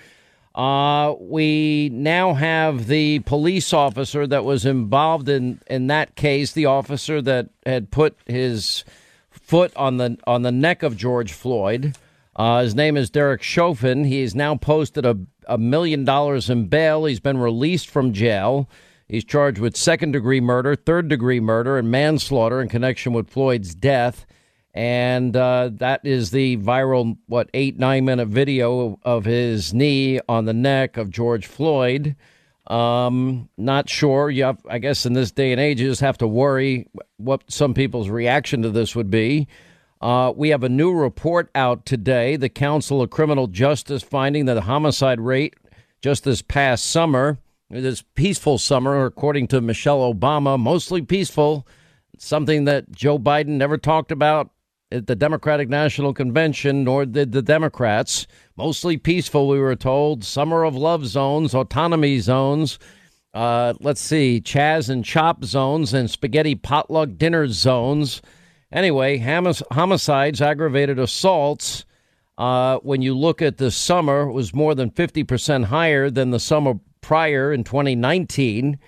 [0.55, 6.65] Uh, we now have the police officer that was involved in, in that case, the
[6.65, 8.83] officer that had put his
[9.47, 11.95] foot on the on the neck of George Floyd.
[12.35, 14.03] Uh, his name is Derek Chauvin.
[14.03, 17.05] He's now posted a, a million dollars in bail.
[17.05, 18.69] He's been released from jail.
[19.07, 23.73] He's charged with second degree murder, third degree murder, and manslaughter in connection with Floyd's
[23.73, 24.25] death.
[24.73, 30.45] And uh, that is the viral, what, eight, nine minute video of his knee on
[30.45, 32.15] the neck of George Floyd.
[32.67, 34.29] Um, not sure.
[34.29, 37.73] You I guess in this day and age, you just have to worry what some
[37.73, 39.47] people's reaction to this would be.
[40.01, 42.35] Uh, we have a new report out today.
[42.35, 45.55] The Council of Criminal Justice finding that the homicide rate
[46.01, 51.65] just this past summer, this peaceful summer, according to Michelle Obama, mostly peaceful,
[52.17, 54.51] something that Joe Biden never talked about
[54.91, 60.23] at the Democratic National Convention, nor did the Democrats mostly peaceful, we were told.
[60.23, 62.79] Summer of love zones, autonomy zones.
[63.33, 68.21] Uh, let's see, Chaz and Chop zones and spaghetti potluck dinner zones.
[68.71, 71.85] Anyway, homicides, aggravated assaults.
[72.37, 76.75] Uh, when you look at the summer, was more than 50% higher than the summer
[77.01, 78.79] prior in 2019.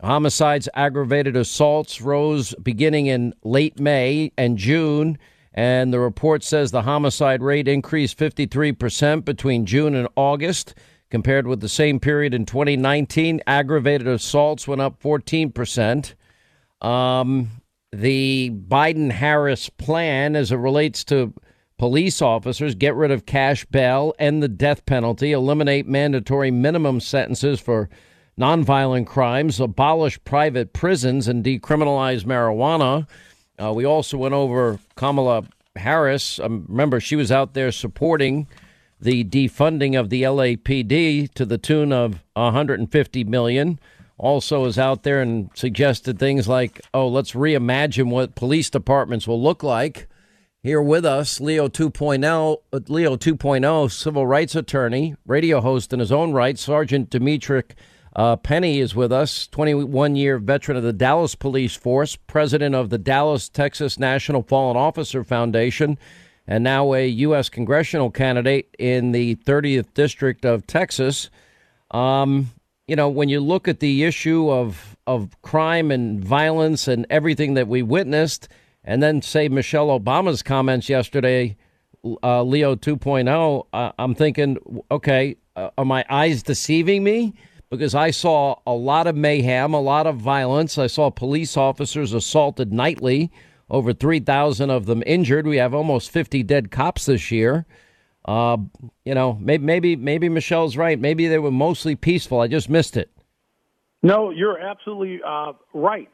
[0.00, 5.18] Homicides, aggravated assaults rose beginning in late May and June
[5.54, 10.74] and the report says the homicide rate increased 53% between June and August
[11.10, 13.40] compared with the same period in 2019.
[13.46, 16.14] Aggravated assaults went up 14%.
[16.80, 17.50] Um,
[17.92, 21.32] the Biden Harris plan, as it relates to
[21.78, 27.60] police officers, get rid of cash bail, end the death penalty, eliminate mandatory minimum sentences
[27.60, 27.88] for
[28.36, 33.06] nonviolent crimes, abolish private prisons, and decriminalize marijuana.
[33.62, 35.44] Uh, we also went over Kamala
[35.76, 36.38] Harris.
[36.38, 38.46] Um, remember, she was out there supporting
[39.00, 43.78] the defunding of the LAPD to the tune of 150 million.
[44.16, 49.42] Also, is out there and suggested things like, "Oh, let's reimagine what police departments will
[49.42, 50.06] look like."
[50.62, 56.10] Here with us, Leo 2.0, uh, Leo 2.0, civil rights attorney, radio host in his
[56.10, 57.72] own right, Sergeant Demetric
[58.16, 62.90] uh, Pennie is with us, 21 year veteran of the Dallas Police Force, president of
[62.90, 65.98] the Dallas, Texas National Fallen Officer Foundation,
[66.46, 67.48] and now a U.S.
[67.48, 71.28] congressional candidate in the 30th District of Texas.
[71.90, 72.50] Um,
[72.86, 77.54] you know, when you look at the issue of, of crime and violence and everything
[77.54, 78.48] that we witnessed,
[78.84, 81.56] and then say Michelle Obama's comments yesterday,
[82.22, 84.58] uh, Leo 2.0, uh, I'm thinking,
[84.90, 87.34] okay, uh, are my eyes deceiving me?
[87.74, 90.78] Because I saw a lot of mayhem, a lot of violence.
[90.78, 93.30] I saw police officers assaulted nightly,
[93.70, 95.46] over 3,000 of them injured.
[95.46, 97.66] We have almost 50 dead cops this year.
[98.24, 98.56] Uh,
[99.04, 100.98] you know, maybe, maybe, maybe Michelle's right.
[100.98, 102.40] Maybe they were mostly peaceful.
[102.40, 103.10] I just missed it.
[104.02, 106.08] No, you're absolutely uh, right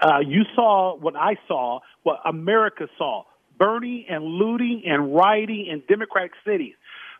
[0.00, 3.24] uh, you saw what I saw, what America saw
[3.58, 6.74] burning and looting and rioting in Democratic cities.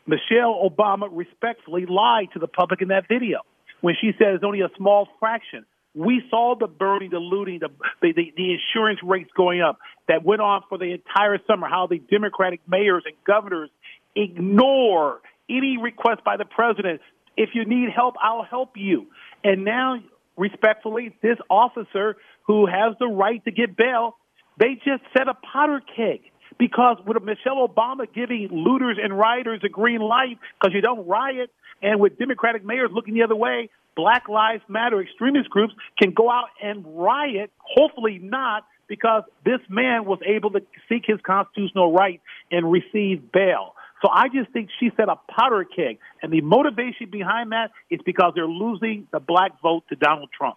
[0.07, 3.41] Michelle Obama respectfully lied to the public in that video
[3.83, 5.67] when she it's only a small fraction.
[5.95, 7.69] We saw the burning, the looting, the,
[8.01, 11.99] the, the insurance rates going up that went on for the entire summer, how the
[11.99, 13.69] Democratic mayors and governors
[14.17, 17.03] ignore any request by the president.
[17.37, 19.09] If you need help, I'll help you.
[19.45, 19.97] And now,
[20.39, 22.17] respectfully, this officer
[22.47, 24.17] who has the right to get bail,
[24.59, 26.21] they just set a powder keg.
[26.59, 31.51] Because with Michelle Obama giving looters and rioters a green light because you don't riot,
[31.83, 36.31] and with Democratic mayors looking the other way, Black Lives Matter extremist groups can go
[36.31, 42.21] out and riot, hopefully not, because this man was able to seek his constitutional right
[42.51, 43.75] and receive bail.
[44.03, 45.99] So I just think she set a powder keg.
[46.23, 50.57] And the motivation behind that is because they're losing the black vote to Donald Trump.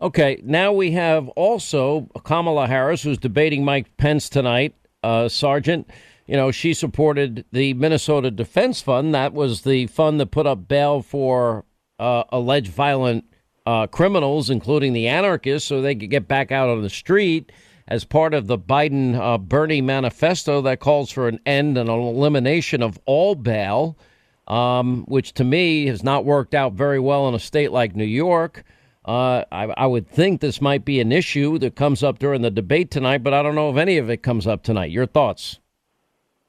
[0.00, 4.74] Okay, now we have also Kamala Harris, who's debating Mike Pence tonight.
[5.02, 5.90] Uh, Sergeant,
[6.30, 9.12] you know, she supported the Minnesota Defense Fund.
[9.12, 11.64] That was the fund that put up bail for
[11.98, 13.24] uh, alleged violent
[13.66, 17.50] uh, criminals, including the anarchists, so they could get back out on the street
[17.88, 21.98] as part of the Biden uh, Bernie manifesto that calls for an end and an
[21.98, 23.98] elimination of all bail,
[24.46, 28.04] um, which to me has not worked out very well in a state like New
[28.04, 28.62] York.
[29.04, 32.52] Uh, I, I, would think this might be an issue that comes up during the
[32.52, 34.92] debate tonight, but I don't know if any of it comes up tonight.
[34.92, 35.58] Your thoughts?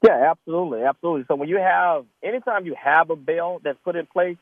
[0.04, 1.24] Yeah, absolutely, absolutely.
[1.28, 4.36] So when you have, anytime you have a bail that's put in place,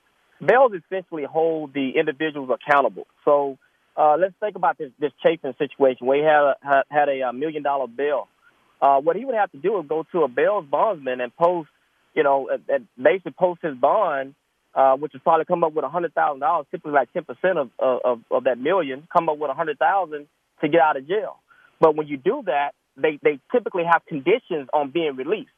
[0.44, 3.07] bails essentially hold the individuals accountable.
[3.25, 3.59] So
[3.96, 7.33] uh, let's think about this this Chauvin situation where he had a, had a, a
[7.33, 8.29] million dollar bail.
[8.81, 11.68] Uh, what he would have to do is go to a bail bondsman and post,
[12.14, 14.35] you know, and basically post his bond
[14.75, 17.59] uh, which would probably come up with a hundred thousand dollars, typically like ten percent
[17.59, 20.27] of, of of that million, come up with a hundred thousand
[20.62, 21.37] to get out of jail.
[21.81, 25.51] But when you do that, they they typically have conditions on being released,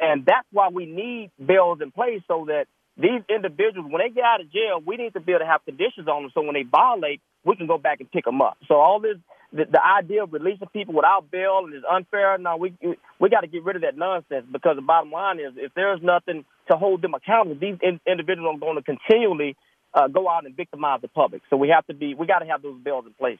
[0.00, 4.24] and that's why we need bails in place so that these individuals, when they get
[4.24, 6.54] out of jail, we need to be able to have conditions on them so when
[6.54, 8.56] they violate, we can go back and pick them up.
[8.68, 9.16] So all this
[9.52, 12.36] the, the idea of releasing people without bail is unfair.
[12.38, 12.74] No, we
[13.20, 16.00] we got to get rid of that nonsense because the bottom line is if there's
[16.02, 19.56] nothing to hold them accountable, these in, individuals are going to continually
[19.94, 21.42] uh, go out and victimize the public.
[21.48, 23.38] So we have to be we got to have those bills in place.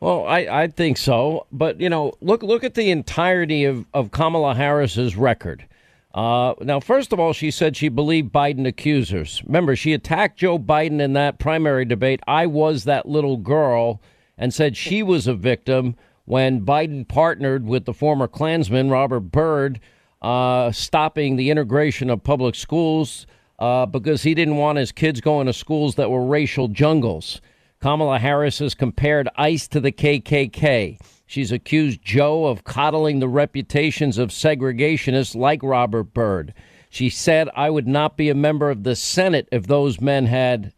[0.00, 4.10] Well, I, I think so, but you know, look look at the entirety of, of
[4.10, 5.66] Kamala Harris's record.
[6.14, 9.42] Uh, now, first of all, she said she believed Biden accusers.
[9.44, 12.20] Remember, she attacked Joe Biden in that primary debate.
[12.26, 14.00] I was that little girl
[14.38, 19.78] and said she was a victim when Biden partnered with the former Klansman Robert Byrd,
[20.22, 23.26] uh, stopping the integration of public schools
[23.58, 27.40] uh, because he didn't want his kids going to schools that were racial jungles.
[27.80, 30.98] Kamala Harris has compared ICE to the KKK.
[31.26, 36.54] She's accused Joe of coddling the reputations of segregationists like Robert Byrd.
[36.88, 40.72] She said, I would not be a member of the Senate if those men had,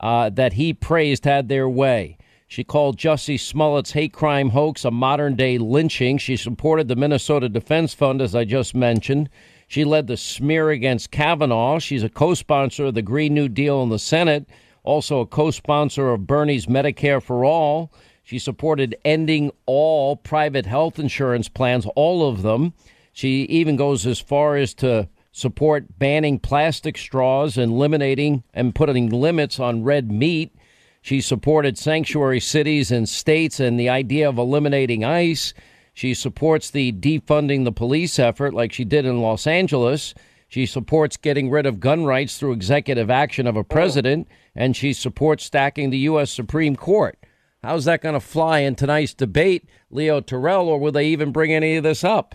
[0.00, 2.18] uh, that he praised, had their way.
[2.52, 6.18] She called Jussie Smollett's hate crime hoax a modern day lynching.
[6.18, 9.30] She supported the Minnesota Defense Fund, as I just mentioned.
[9.66, 11.78] She led the smear against Kavanaugh.
[11.78, 14.46] She's a co sponsor of the Green New Deal in the Senate,
[14.84, 17.92] also a co sponsor of Bernie's Medicare for All.
[18.24, 22.72] She supported ending all private health insurance plans, all of them.
[23.12, 29.08] She even goes as far as to support banning plastic straws and eliminating and putting
[29.08, 30.54] limits on red meat.
[31.00, 35.52] She supported sanctuary cities and states and the idea of eliminating ICE.
[35.94, 40.14] She supports the defunding the police effort like she did in Los Angeles.
[40.52, 43.62] She supports getting rid of gun rights through executive action of a oh.
[43.62, 46.30] president, and she supports stacking the U.S.
[46.30, 47.18] Supreme Court.
[47.62, 51.54] How's that going to fly in tonight's debate, Leo Terrell, or will they even bring
[51.54, 52.34] any of this up?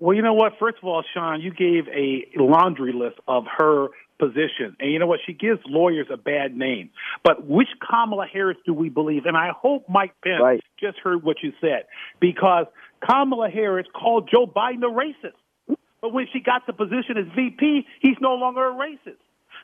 [0.00, 0.54] Well, you know what?
[0.58, 3.86] First of all, Sean, you gave a laundry list of her
[4.18, 4.74] position.
[4.80, 5.20] And you know what?
[5.24, 6.90] She gives lawyers a bad name.
[7.22, 9.26] But which Kamala Harris do we believe?
[9.26, 10.60] And I hope Mike Pence right.
[10.80, 11.84] just heard what you said
[12.18, 12.66] because
[13.08, 15.34] Kamala Harris called Joe Biden a racist.
[16.04, 19.16] But when she got the position as VP, he's no longer a racist.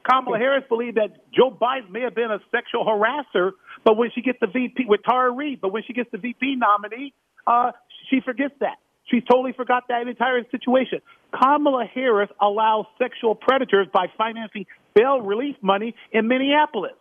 [0.09, 3.51] Kamala Harris believed that Joe Biden may have been a sexual harasser,
[3.85, 6.57] but when she gets the VP with Tara Reade, but when she gets the VP
[6.57, 7.13] nominee,
[7.47, 7.73] uh,
[8.09, 8.79] she forgets that.
[9.11, 11.01] She totally forgot that entire situation.
[11.39, 14.65] Kamala Harris allows sexual predators by financing
[14.95, 16.97] bail relief money in Minneapolis.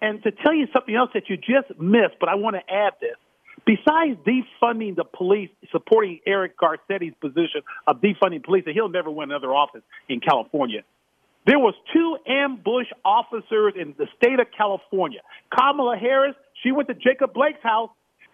[0.00, 2.94] And to tell you something else that you just missed, but I want to add
[2.98, 3.18] this.
[3.70, 9.30] Besides defunding the police, supporting Eric Garcetti's position of defunding police, and he'll never win
[9.30, 10.82] another office in California.
[11.46, 15.20] There was two ambush officers in the state of California.
[15.56, 17.90] Kamala Harris, she went to Jacob Blake's house.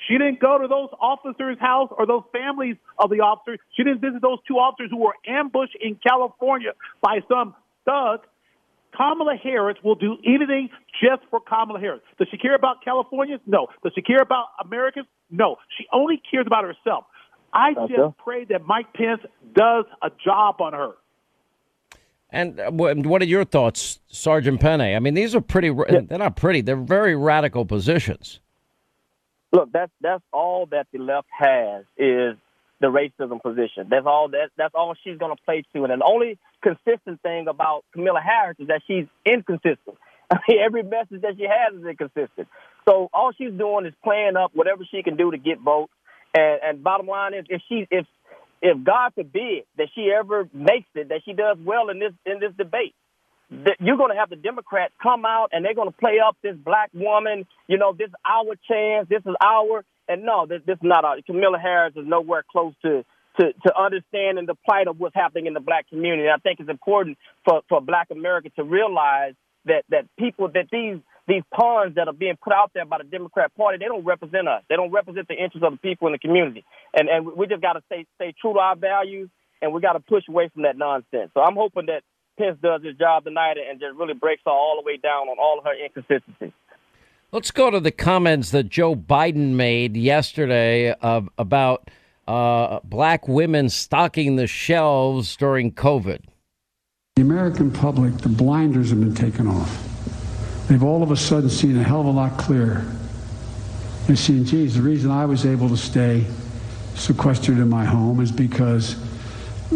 [0.09, 3.59] She didn't go to those officers' house or those families of the officers.
[3.76, 6.72] She didn't visit those two officers who were ambushed in California
[7.03, 8.20] by some thug.
[8.97, 10.70] Kamala Harris will do anything
[11.03, 12.01] just for Kamala Harris.
[12.18, 13.42] Does she care about Californians?
[13.47, 13.68] No.
[13.82, 15.07] Does she care about Americans?
[15.30, 15.57] No.
[15.76, 17.05] She only cares about herself.
[17.53, 19.20] I just pray that Mike Pence
[19.55, 20.92] does a job on her.
[22.30, 24.94] And uh, what are your thoughts, Sergeant Pennie?
[24.94, 28.40] I mean, these are pretty, they're not pretty, they're very radical positions.
[29.53, 32.36] Look, that's, that's all that the left has is
[32.80, 33.86] the racism position.
[33.90, 35.84] That's all that that's all she's going to play to.
[35.84, 39.96] And the only consistent thing about Camilla Harris is that she's inconsistent.
[40.30, 42.48] I mean, every message that she has is inconsistent.
[42.88, 45.92] So all she's doing is playing up whatever she can do to get votes.
[46.34, 48.06] And, and bottom line is, if she if
[48.60, 52.40] if God forbid that she ever makes it, that she does well in this in
[52.40, 52.94] this debate,
[53.50, 56.36] that you're going to have the Democrats come out and they're going to play up
[56.42, 57.46] this black woman.
[57.68, 59.08] You know, this is our chance.
[59.08, 59.84] This is our.
[60.08, 61.16] And no, this, this is not our.
[61.22, 63.04] Camilla Harris is nowhere close to
[63.41, 66.28] to to understanding the plight of what's happening in the black community.
[66.28, 69.34] I think it's important for for Black America to realize
[69.66, 73.05] that that people that these these pawns that are being put out there by the
[73.05, 74.62] Democrat Party, they don't represent us.
[74.68, 76.64] They don't represent the interests of the people in the community.
[76.95, 79.28] And and we just got to stay stay true to our values,
[79.61, 81.30] and we got to push away from that nonsense.
[81.34, 82.03] So I'm hoping that
[82.39, 85.37] Pence does his job tonight and just really breaks her all the way down on
[85.39, 86.53] all of her inconsistencies.
[87.32, 91.91] Let's go to the comments that Joe Biden made yesterday uh, about
[92.27, 96.20] uh, black women stocking the shelves during COVID.
[97.16, 99.83] The American public, the blinders have been taken off.
[100.68, 102.85] They've all of a sudden seen a hell of a lot clearer.
[104.07, 106.27] They've seen, geez, the reason I was able to stay
[106.95, 108.97] sequestered in my home is because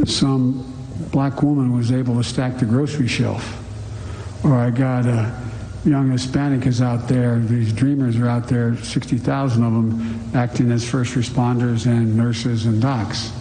[0.05, 0.67] some
[1.13, 3.57] black woman was able to stack the grocery shelf.
[4.45, 5.50] Or I got a
[5.85, 10.89] young Hispanic is out there, these dreamers are out there, 60,000 of them acting as
[10.89, 13.33] first responders and nurses and docs.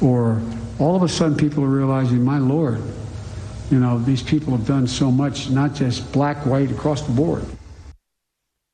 [0.00, 0.40] Or
[0.78, 2.80] all of a sudden people are realizing, my Lord,
[3.70, 7.44] you know, these people have done so much, not just black, white, across the board.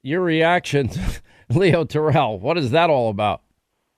[0.02, 0.90] Your reaction,
[1.48, 3.42] Leo Terrell, what is that all about?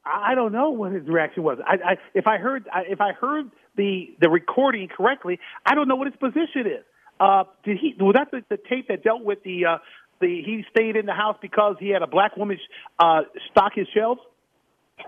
[0.04, 1.58] I don't know what his reaction was.
[1.66, 5.96] I, I, if I heard, if I heard the the recording correctly, I don't know
[5.96, 6.84] what his position is.
[7.24, 7.94] Uh, did he?
[7.98, 9.78] Was that the, the tape that dealt with the uh,
[10.20, 12.58] the he stayed in the house because he had a black woman
[12.98, 14.20] uh, stock his shelves?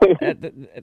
[0.01, 0.35] Uh,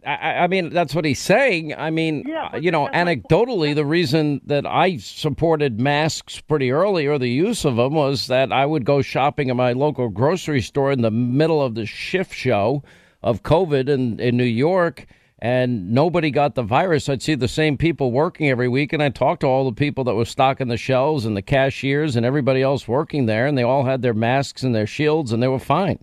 [0.06, 1.74] I, I mean, that's what he's saying.
[1.76, 7.18] I mean, yeah, you know, anecdotally, the reason that I supported masks pretty early or
[7.18, 10.92] the use of them was that I would go shopping at my local grocery store
[10.92, 12.84] in the middle of the shift show
[13.24, 15.08] of COVID in, in New York
[15.44, 17.10] and nobody got the virus.
[17.10, 20.06] I'd see the same people working every week, and I talked to all the people
[20.06, 23.64] that were stocking the shelves and the cashiers and everybody else working there, and they
[23.64, 26.02] all had their masks and their shields, and they were fine.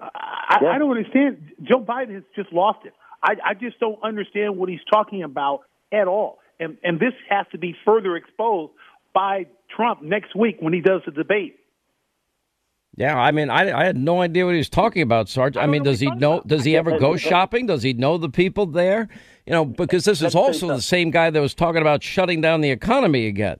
[0.00, 0.56] I.
[0.72, 1.50] I don't understand.
[1.64, 2.94] Joe Biden has just lost it.
[3.22, 5.60] I, I just don't understand what he's talking about
[5.92, 6.38] at all.
[6.58, 8.72] And, and this has to be further exposed
[9.12, 9.46] by
[9.76, 11.56] Trump next week when he does the debate.
[12.96, 15.56] Yeah, I mean, I, I had no idea what he was talking about, Sarge.
[15.56, 16.34] I, I mean, does he know?
[16.34, 16.46] About.
[16.46, 17.66] Does he ever go shopping?
[17.66, 19.08] Does he know the people there?
[19.46, 22.60] You know, because this is also the same guy that was talking about shutting down
[22.60, 23.58] the economy again.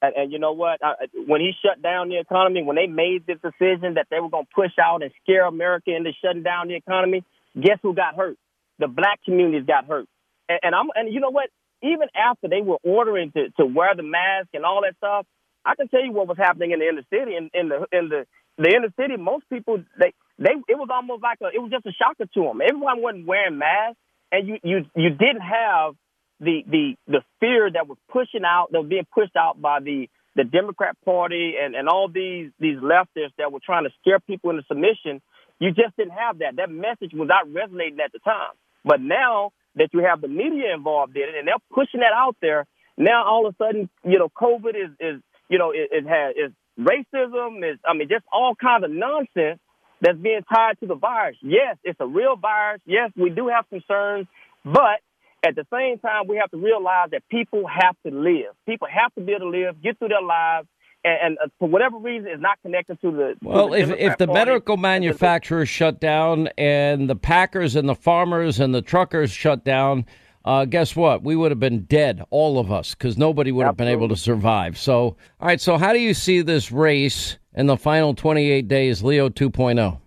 [0.00, 0.82] And, and you know what?
[0.82, 0.94] I,
[1.26, 4.46] when he shut down the economy, when they made this decision that they were going
[4.46, 7.24] to push out and scare America into shutting down the economy,
[7.60, 8.36] guess who got hurt?
[8.78, 10.06] The black communities got hurt.
[10.48, 11.50] And, and I'm and you know what?
[11.82, 15.26] even after they were ordering to, to wear the mask and all that stuff,
[15.64, 17.36] I can tell you what was happening in the inner city.
[17.36, 18.26] In, in the in the
[18.58, 21.86] the inner city, most people they they it was almost like a it was just
[21.86, 22.60] a shocker to them.
[22.60, 23.98] Everyone wasn't wearing masks,
[24.30, 25.94] and you you you didn't have
[26.40, 30.08] the the the fear that was pushing out that was being pushed out by the
[30.34, 34.50] the Democrat Party and and all these these leftists that were trying to scare people
[34.50, 35.20] into submission.
[35.58, 36.56] You just didn't have that.
[36.56, 38.52] That message was not resonating at the time.
[38.84, 42.36] But now that you have the media involved in it and they're pushing that out
[42.42, 46.06] there, now all of a sudden, you know, COVID is is you know it, it
[46.06, 49.60] has is racism is I mean just all kinds of nonsense
[50.00, 51.36] that's being tied to the virus.
[51.42, 52.80] Yes, it's a real virus.
[52.86, 54.26] Yes, we do have concerns,
[54.64, 55.00] but
[55.44, 58.54] at the same time, we have to realize that people have to live.
[58.66, 60.68] People have to be able to live, get through their lives,
[61.04, 63.34] and, and uh, for whatever reason, is not connected to the.
[63.42, 64.38] Well, to the if Democrat if the Party.
[64.38, 70.06] medical manufacturers shut down and the packers and the farmers and the truckers shut down,
[70.44, 71.22] uh, guess what?
[71.22, 74.16] We would have been dead, all of us, because nobody would have been able to
[74.16, 74.76] survive.
[74.78, 75.60] So, all right.
[75.60, 79.30] So, how do you see this race in the final 28 days, Leo oh?
[79.30, 80.00] 2.0?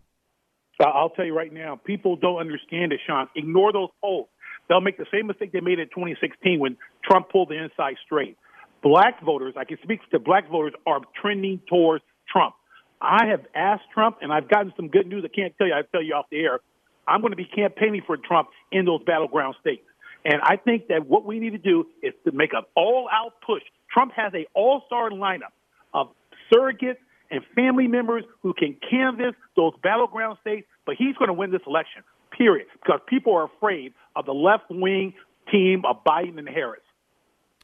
[0.77, 3.27] Uh, I'll tell you right now, people don't understand it, Sean.
[3.35, 4.27] Ignore those polls.
[4.67, 8.37] They'll make the same mistake they made in 2016 when Trump pulled the inside straight.
[8.83, 12.55] Black voters, I can speak to black voters, are trending towards Trump.
[13.01, 15.23] I have asked Trump, and I've gotten some good news.
[15.23, 15.73] I can't tell you.
[15.73, 16.59] I'll tell you off the air.
[17.07, 19.83] I'm going to be campaigning for Trump in those battleground states.
[20.25, 23.61] And I think that what we need to do is to make an all-out push.
[23.93, 25.53] Trump has a all-star lineup
[25.93, 26.07] of
[26.51, 26.97] surrogates
[27.29, 31.61] and family members who can canvass those battleground states, but he's going to win this
[31.67, 32.03] election,
[32.35, 35.13] period, because people are afraid of the left-wing
[35.51, 36.81] team of Biden and Harris.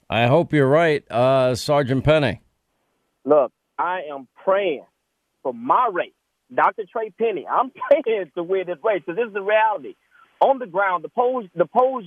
[0.10, 2.42] I hope you're right, uh, Sergeant Pennie.
[3.26, 4.86] Look, I am praying
[5.42, 6.12] for my race,
[6.54, 6.84] Dr.
[6.92, 7.48] Tre Pennie.
[7.48, 7.72] I'm
[8.04, 9.96] praying to win this race because this is the reality.
[10.42, 12.06] On the ground, the polls, the polls,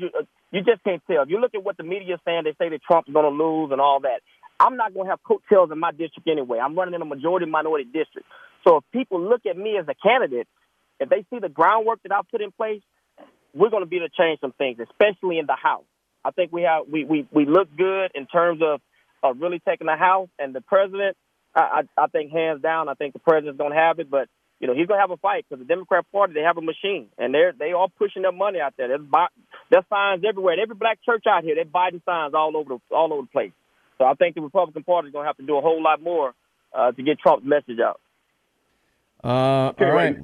[0.52, 1.22] you, uh, just can't tell.
[1.22, 3.44] If you look at what the media is saying, they say that Trump's going to
[3.44, 4.20] lose and all that.
[4.60, 6.58] I'm not going to have coattails in my district anyway.
[6.58, 8.26] I'm running in a majority minority district.
[8.66, 10.46] So if people look at me as a candidate,
[11.00, 12.82] if they see the groundwork that I've put in place,
[13.54, 15.84] we're going to be able to change some things, especially in the House.
[16.24, 18.80] I think we have we we, we look good in terms of
[19.22, 21.16] of really taking the House and the president.
[21.54, 24.28] I I, I think hands down, I think the president's going to have it, but
[24.60, 26.62] you know he's going to have a fight because the Democrat Party they have a
[26.62, 28.88] machine and they're they all pushing their money out there.
[28.88, 29.00] There's,
[29.70, 30.56] there's signs everywhere.
[30.60, 33.52] Every black church out here, they're Biden signs all over the all over the place.
[33.98, 36.02] So I think the Republican Party is going to have to do a whole lot
[36.02, 36.34] more
[36.72, 38.00] uh, to get Trump's message out.
[39.22, 40.16] Uh, all right.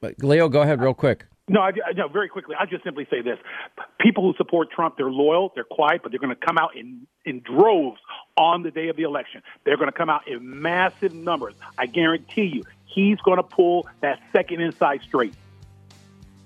[0.00, 1.26] But Leo, go ahead real quick.
[1.46, 2.56] No, I, no, very quickly.
[2.58, 3.38] I'll just simply say this:
[4.00, 7.06] people who support Trump, they're loyal, they're quiet, but they're going to come out in
[7.26, 8.00] in droves
[8.36, 9.42] on the day of the election.
[9.64, 11.54] They're going to come out in massive numbers.
[11.76, 12.62] I guarantee you,
[12.94, 15.34] he's going to pull that second inside straight.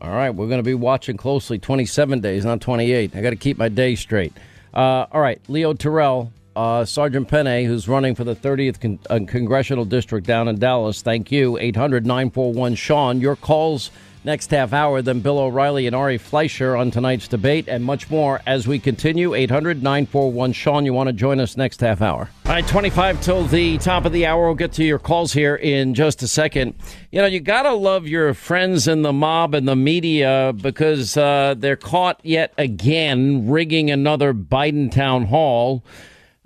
[0.01, 1.59] All right, we're going to be watching closely.
[1.59, 3.17] Twenty-seven days, not twenty-eight.
[3.17, 4.33] I got to keep my day straight.
[4.73, 9.21] Uh, all right, Leo Terrell, uh, Sergeant Pennie, who's running for the 30th con- uh,
[9.27, 11.03] congressional district down in Dallas.
[11.03, 11.57] Thank you.
[11.59, 13.21] 800 941 Sean.
[13.21, 13.91] Your calls
[14.29, 15.01] next half hour.
[15.01, 19.33] Then Bill O'Reilly and Ari Fleischer on tonight's debate and much more as we continue.
[19.33, 20.85] 800 941 Sean.
[20.85, 22.29] You want to join us next half hour?
[22.45, 24.45] All right, 25 till the top of the hour.
[24.45, 26.75] We'll get to your calls here in just a second.
[27.11, 31.17] You know, you got to love your friends in the mob and the media because
[31.17, 35.83] uh, they're caught yet again rigging another Biden town hall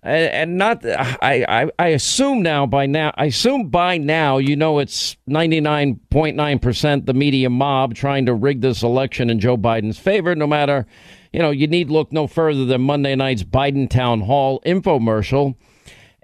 [0.02, 4.78] and not I, I I assume now by now I assume by now you know
[4.80, 10.46] it's 99.9% the media mob trying to rig this election in Joe Biden's favor no
[10.46, 10.86] matter
[11.32, 15.56] you know you need look no further than Monday night's Biden town hall infomercial.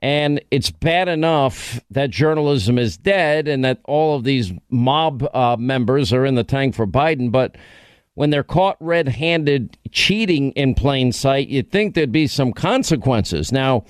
[0.01, 5.57] And it's bad enough that journalism is dead and that all of these mob uh,
[5.59, 7.57] members are in the tank for Biden but
[8.19, 13.53] when they're caught red handed cheating in plain sight, you'd think there'd be some consequences.
[13.53, 13.85] Now,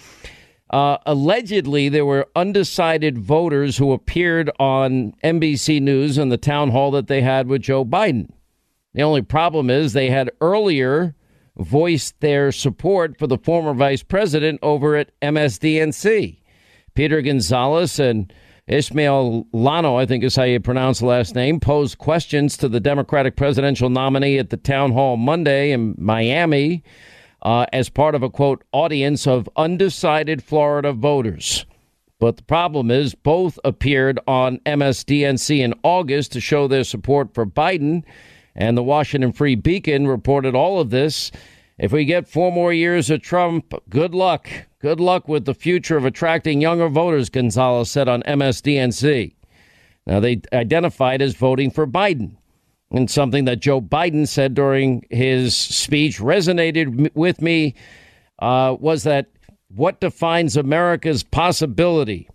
[0.68, 6.90] uh, allegedly, there were undecided voters who appeared on NBC News in the town hall
[6.90, 8.28] that they had with Joe Biden.
[8.92, 11.14] The only problem is they had earlier
[11.56, 16.36] voiced their support for the former vice president over at MSDNC.
[16.94, 18.30] Peter Gonzalez and
[18.68, 22.80] Ismail Lano, I think is how you pronounce the last name, posed questions to the
[22.80, 26.84] Democratic presidential nominee at the town hall Monday in Miami
[27.40, 31.64] uh, as part of a quote audience of undecided Florida voters.
[32.20, 37.46] But the problem is, both appeared on MSDNC in August to show their support for
[37.46, 38.02] Biden,
[38.54, 41.30] and the Washington Free Beacon reported all of this.
[41.78, 44.50] If we get four more years of Trump, good luck.
[44.80, 49.34] Good luck with the future of attracting younger voters, Gonzalez said on MSDNC.
[50.06, 52.36] Now, they identified as voting for Biden.
[52.90, 57.74] And something that Joe Biden said during his speech resonated with me
[58.38, 59.26] uh, was that
[59.68, 62.30] what defines America's possibility?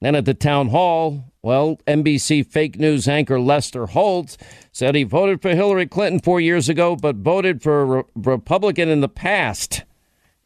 [0.00, 4.36] And at the town hall, well, NBC fake news anchor Lester Holt
[4.70, 8.88] said he voted for Hillary Clinton four years ago, but voted for a Re- Republican
[8.88, 9.82] in the past.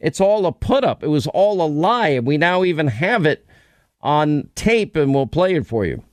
[0.01, 1.03] It's all a put up.
[1.03, 2.09] It was all a lie.
[2.09, 3.45] And we now even have it
[4.01, 6.05] on tape, and we'll play it for you.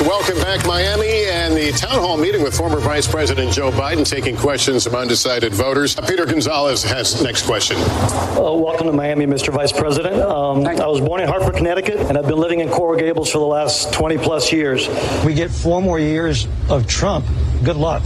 [0.00, 4.34] Welcome back, Miami, and the town hall meeting with former Vice President Joe Biden taking
[4.34, 5.94] questions from undecided voters.
[6.08, 7.76] Peter Gonzalez has next question.
[7.76, 9.52] Uh, welcome to Miami, Mr.
[9.52, 10.22] Vice President.
[10.22, 13.38] Um, I was born in Hartford, Connecticut, and I've been living in Coral Gables for
[13.38, 14.88] the last 20 plus years.
[15.22, 17.26] We get four more years of Trump.
[17.62, 18.02] Good luck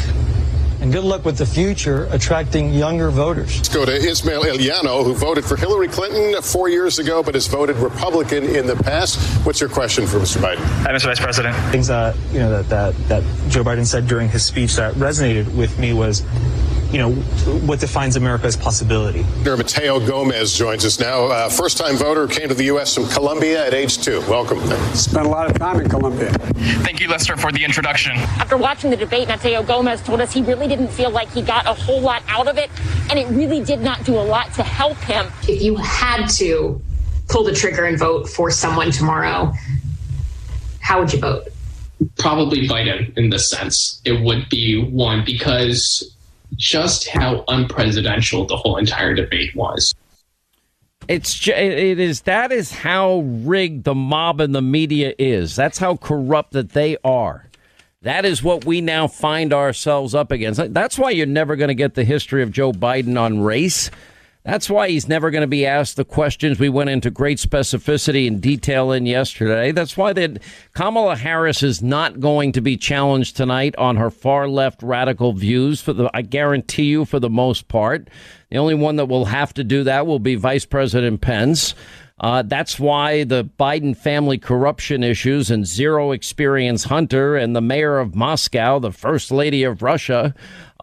[0.85, 3.57] and good luck with the future attracting younger voters.
[3.57, 7.47] Let's go to Ismail Eliano, who voted for Hillary Clinton four years ago, but has
[7.47, 9.19] voted Republican in the past.
[9.47, 10.43] What's your question for Mr.
[10.43, 10.59] Biden?
[10.59, 11.07] Hi, Mr.
[11.07, 11.57] Vice President.
[11.73, 15.57] Things that you know that that, that Joe Biden said during his speech that resonated
[15.57, 16.23] with me was
[16.95, 17.11] you know,
[17.67, 19.27] what defines America's possibility.
[19.45, 21.25] Mateo Gomez joins us now.
[21.25, 22.95] Uh, first time voter, came to the U.S.
[22.95, 24.21] from Colombia at age two.
[24.29, 24.61] Welcome.
[24.95, 26.31] Spent a lot of time in Colombia.
[26.85, 28.13] Thank you, Lester, for the introduction.
[28.13, 31.67] After watching the debate, Mateo Gomez told us he really didn't feel like he got
[31.67, 32.71] a whole lot out of it,
[33.11, 35.27] and it really did not do a lot to help him.
[35.49, 36.81] If you had to
[37.29, 39.53] pull the trigger and vote for someone tomorrow,
[40.79, 41.49] how would you vote?
[42.19, 44.01] Probably Biden in this sense.
[44.05, 46.14] It would be one because
[46.57, 49.95] just how unpresidential the whole entire debate was.
[51.07, 55.55] It's it is that is how rigged the mob and the media is.
[55.55, 57.51] That's how corrupt that they are.
[58.03, 60.75] That is what we now find ourselves up against.
[60.75, 63.91] That's why you're never going to get the history of Joe Biden on race.
[64.45, 68.27] That's why he's never going to be asked the questions we went into great specificity
[68.29, 69.73] and detail in yesterday.
[69.73, 70.43] That's why that
[70.75, 75.81] Kamala Harris is not going to be challenged tonight on her far left radical views.
[75.81, 78.09] For the, I guarantee you, for the most part,
[78.51, 81.75] the only one that will have to do that will be Vice President Pence.
[82.21, 87.99] Uh, that's why the Biden family corruption issues and zero experience Hunter and the mayor
[87.99, 90.35] of Moscow, the first lady of Russia,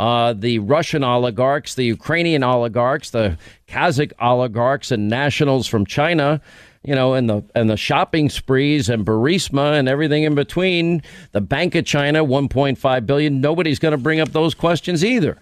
[0.01, 3.37] uh, the Russian oligarchs, the Ukrainian oligarchs, the
[3.67, 6.41] Kazakh oligarchs, and nationals from China.
[6.83, 11.03] You know, and the and the shopping sprees and Burisma and everything in between.
[11.33, 13.41] The Bank of China, 1.5 billion.
[13.41, 15.37] Nobody's going to bring up those questions either.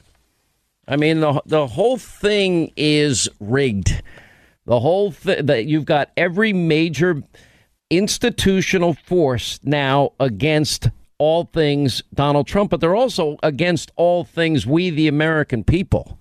[0.89, 4.03] I mean, the the whole thing is rigged.
[4.66, 7.24] The whole that you've got every major
[7.89, 10.89] institutional force now against
[11.20, 16.17] all things Donald Trump, but they're also against all things we, the American people,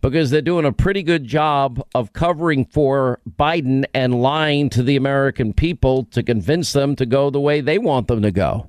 [0.00, 4.94] because they're doing a pretty good job of covering for Biden and lying to the
[4.94, 8.68] American people to convince them to go the way they want them to go.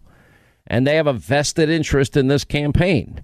[0.66, 3.24] And they have a vested interest in this campaign.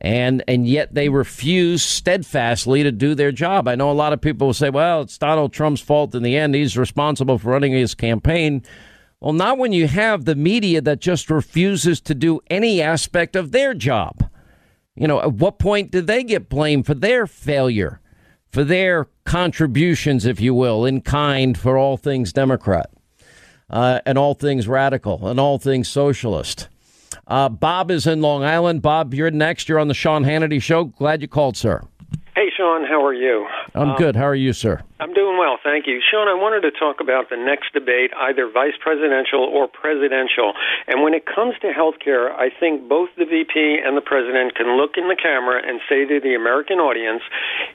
[0.00, 3.66] And and yet they refuse steadfastly to do their job.
[3.66, 6.36] I know a lot of people will say, well, it's Donald Trump's fault in the
[6.36, 6.54] end.
[6.54, 8.62] He's responsible for running his campaign.
[9.20, 13.50] Well, not when you have the media that just refuses to do any aspect of
[13.50, 14.30] their job.
[14.94, 18.00] You know, at what point did they get blamed for their failure,
[18.50, 22.90] for their contributions, if you will, in kind for all things Democrat,
[23.70, 26.68] uh, and all things radical, and all things socialist?
[27.26, 28.82] Uh, Bob is in Long Island.
[28.82, 29.68] Bob, you're next.
[29.68, 30.84] You're on the Sean Hannity Show.
[30.84, 31.82] Glad you called, sir.
[32.58, 33.46] Sean, how are you?
[33.76, 34.16] I'm um, good.
[34.16, 34.82] How are you, sir?
[34.98, 36.02] I'm doing well, thank you.
[36.02, 40.54] Sean, I wanted to talk about the next debate, either vice presidential or presidential.
[40.88, 44.56] And when it comes to health care, I think both the VP and the president
[44.56, 47.22] can look in the camera and say to the American audience,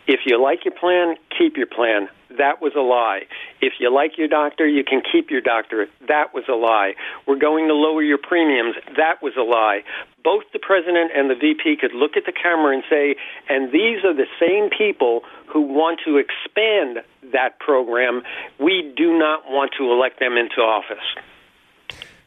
[0.05, 2.09] if you like your plan, keep your plan.
[2.37, 3.21] That was a lie.
[3.61, 5.87] If you like your doctor, you can keep your doctor.
[6.07, 6.93] That was a lie.
[7.27, 8.75] We're going to lower your premiums.
[8.97, 9.81] That was a lie.
[10.23, 13.15] Both the president and the VP could look at the camera and say,
[13.49, 18.23] and these are the same people who want to expand that program.
[18.59, 21.05] We do not want to elect them into office.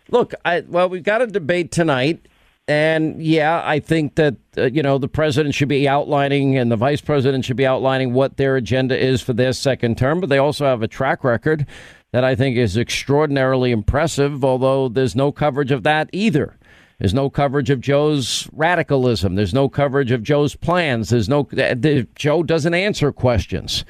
[0.08, 2.24] Look, I, well, we've got a debate tonight
[2.68, 6.76] and yeah, I think that, uh, you know, the president should be outlining and the
[6.76, 10.20] vice president should be outlining what their agenda is for their second term.
[10.20, 11.66] But they also have a track record
[12.12, 16.56] that I think is extraordinarily impressive, although there's no coverage of that either.
[16.98, 19.34] There's no coverage of Joe's radicalism.
[19.34, 21.10] There's no coverage of Joe's plans.
[21.10, 23.84] There's no, the, Joe doesn't answer questions.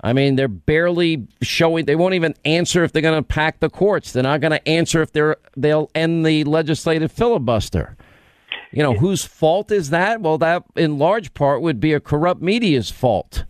[0.00, 1.86] I mean, they're barely showing.
[1.86, 4.12] They won't even answer if they're going to pack the courts.
[4.12, 7.96] They're not going to answer if they're they'll end the legislative filibuster.
[8.76, 10.20] You know, whose fault is that?
[10.20, 13.46] Well, that in large part would be a corrupt media's fault.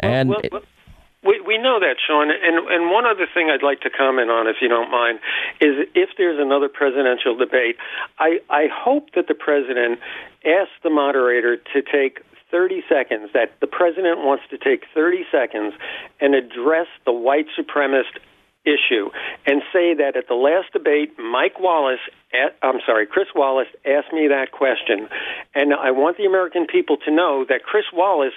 [0.00, 0.62] And well, well,
[1.22, 2.30] We, we know that, Sean.
[2.30, 5.18] And and one other thing I'd like to comment on, if you don't mind,
[5.60, 7.76] is if there's another presidential debate,
[8.18, 10.00] I I hope that the president
[10.46, 15.74] asks the moderator to take 30 seconds, that the president wants to take 30 seconds
[16.18, 18.20] and address the white supremacist
[18.66, 19.10] issue
[19.46, 22.02] and say that at the last debate, Mike Wallace,
[22.34, 25.08] at, I'm sorry, Chris Wallace asked me that question.
[25.54, 28.34] And I want the American people to know that Chris Wallace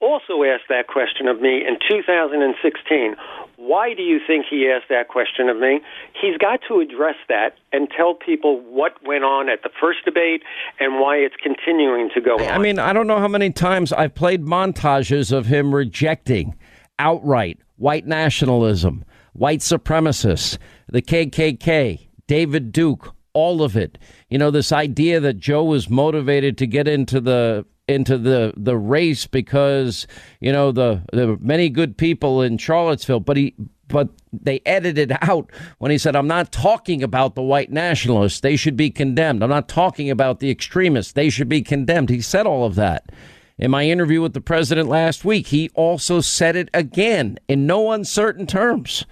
[0.00, 3.14] also asked that question of me in 2016.
[3.56, 5.80] Why do you think he asked that question of me?
[6.20, 10.42] He's got to address that and tell people what went on at the first debate
[10.80, 12.48] and why it's continuing to go on.
[12.48, 16.56] I mean, I don't know how many times I've played montages of him rejecting
[16.98, 20.58] outright white nationalism, white supremacists,
[20.88, 23.98] the KKK, David Duke, all of it.
[24.28, 28.76] You know, this idea that Joe was motivated to get into the into the the
[28.76, 30.06] race because
[30.40, 33.54] you know the the many good people in Charlottesville, but he
[33.88, 38.56] but they edited out when he said, "I'm not talking about the white nationalists; they
[38.56, 39.42] should be condemned.
[39.42, 43.10] I'm not talking about the extremists; they should be condemned." He said all of that.
[43.58, 47.92] In my interview with the president last week, he also said it again in no
[47.92, 49.04] uncertain terms.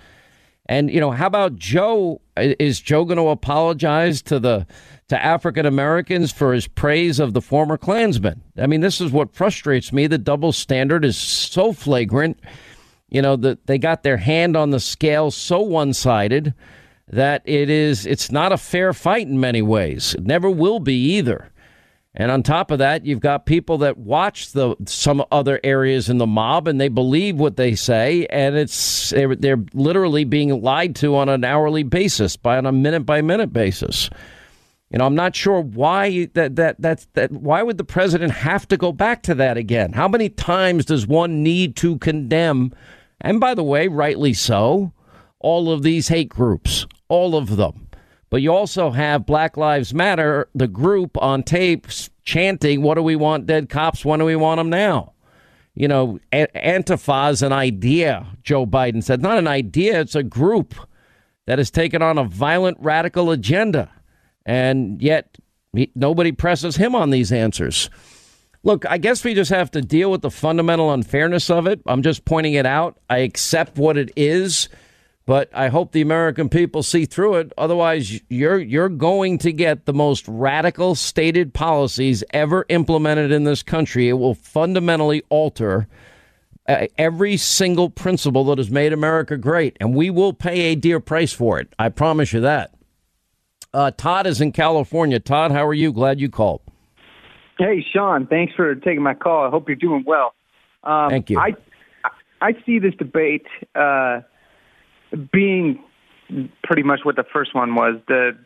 [0.67, 2.21] And you know, how about Joe?
[2.37, 4.67] Is Joe going to apologize to the
[5.11, 8.43] to African Americans for his praise of the former Klansmen.
[8.57, 10.07] I mean, this is what frustrates me.
[10.07, 12.39] The double standard is so flagrant.
[13.09, 16.55] You know, that they got their hand on the scale so one sided
[17.09, 20.15] that it is it's not a fair fight in many ways.
[20.15, 21.51] It never will be either.
[22.21, 26.19] And on top of that, you've got people that watch the some other areas in
[26.19, 30.95] the mob and they believe what they say, and it's they're, they're literally being lied
[30.97, 34.11] to on an hourly basis, by on a minute by minute basis.
[34.91, 37.33] You know, I'm not sure why that that that's that.
[37.33, 39.95] Why would the president have to go back to that again?
[39.95, 42.75] How many times does one need to condemn?
[43.23, 44.93] And by the way, rightly so,
[45.39, 47.87] all of these hate groups, all of them.
[48.31, 53.17] But you also have Black Lives Matter, the group on tapes chanting, "What do we
[53.17, 54.05] want dead cops?
[54.05, 55.13] When do we want them now?"
[55.75, 58.27] You know, Antifa is an idea.
[58.43, 60.01] Joe Biden said, not an idea.
[60.01, 60.75] It's a group
[61.47, 63.91] that has taken on a violent radical agenda
[64.45, 65.39] and yet
[65.95, 67.89] nobody presses him on these answers.
[68.63, 71.81] Look, I guess we just have to deal with the fundamental unfairness of it.
[71.87, 72.99] I'm just pointing it out.
[73.09, 74.69] I accept what it is,
[75.27, 77.53] but I hope the American people see through it.
[77.57, 83.63] Otherwise, you're you're going to get the most radical stated policies ever implemented in this
[83.63, 84.09] country.
[84.09, 85.87] It will fundamentally alter
[86.69, 91.01] uh, every single principle that has made America great, and we will pay a dear
[91.01, 91.73] price for it.
[91.79, 92.75] I promise you that.
[93.73, 95.21] Uh, Todd is in California.
[95.21, 95.93] Todd, how are you?
[95.93, 96.61] Glad you called.
[97.59, 98.27] Hey, Sean.
[98.27, 99.47] Thanks for taking my call.
[99.47, 100.35] I hope you're doing well.
[100.83, 101.39] Um, Thank you.
[101.39, 101.55] I
[102.41, 104.21] I see this debate uh,
[105.33, 105.83] being
[106.63, 107.97] pretty much what the first one was.
[108.09, 108.37] The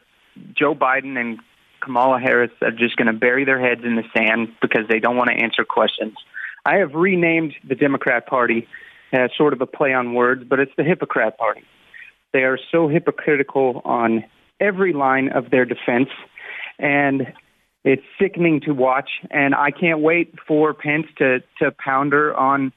[0.57, 1.39] Joe Biden and
[1.81, 5.17] Kamala Harris are just going to bury their heads in the sand because they don't
[5.17, 6.15] want to answer questions.
[6.65, 8.67] I have renamed the Democrat Party
[9.13, 11.63] as sort of a play on words, but it's the Hippocrat Party.
[12.33, 14.25] They are so hypocritical on
[14.61, 16.09] every line of their defense.
[16.79, 17.33] And
[17.85, 19.11] it's sickening to watch.
[19.31, 22.73] And I can't wait for Pence to, to pounder on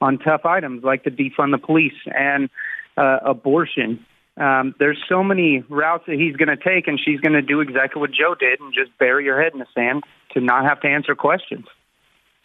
[0.00, 2.50] on tough items like the defund the police and
[2.96, 4.04] uh, abortion.
[4.36, 7.60] Um, there's so many routes that he's going to take, and she's going to do
[7.60, 10.80] exactly what Joe did and just bury her head in the sand to not have
[10.80, 11.66] to answer questions.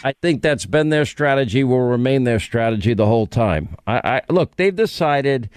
[0.04, 3.76] I think that's been their strategy, will remain their strategy the whole time.
[3.88, 5.50] I, I look, they've decided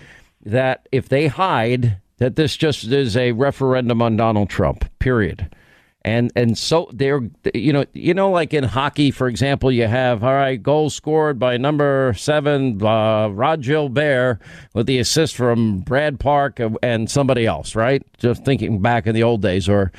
[0.45, 4.91] that if they hide, that this just is a referendum on Donald Trump.
[4.99, 5.55] Period.
[6.03, 7.21] And and so they're
[7.53, 11.39] you know you know like in hockey for example you have all right goal scored
[11.39, 14.39] by number seven uh, Rod Gilbert
[14.73, 19.23] with the assist from Brad Park and somebody else right just thinking back in the
[19.23, 19.93] old days or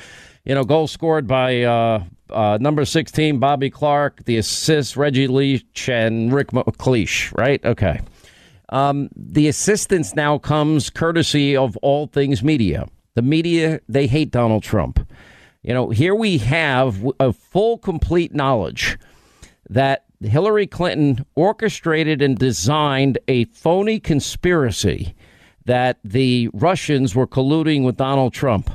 [0.44, 5.88] you know goal scored by uh, uh, number 16 Bobby Clarke the assist Reggie Leach
[5.88, 8.00] and Rick MacLeish right okay
[8.72, 12.88] um, the assistance now comes courtesy of all things media.
[13.14, 15.06] The media, they hate Donald Trump.
[15.62, 18.98] You know, here we have a full, complete knowledge
[19.70, 25.14] that Hillary Clinton orchestrated and designed a phony conspiracy
[25.64, 28.70] that the Russians were colluding with Donald Trump.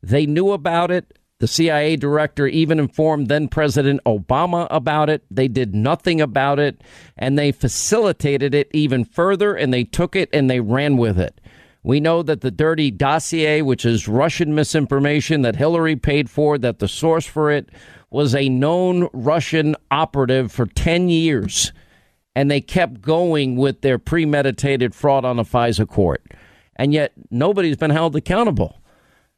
[0.00, 1.18] They knew about it.
[1.40, 5.24] The CIA director even informed then President Obama about it.
[5.30, 6.82] They did nothing about it,
[7.16, 11.40] and they facilitated it even further, and they took it and they ran with it.
[11.88, 16.80] We know that the dirty dossier, which is Russian misinformation that Hillary paid for, that
[16.80, 17.70] the source for it
[18.10, 21.72] was a known Russian operative for 10 years.
[22.36, 26.22] and they kept going with their premeditated fraud on the FISA court.
[26.76, 28.82] And yet nobody's been held accountable.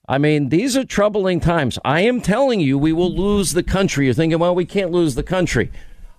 [0.08, 1.78] I mean, these are troubling times.
[1.84, 4.06] I am telling you, we will lose the country.
[4.06, 5.70] You're thinking, well, we can't lose the country.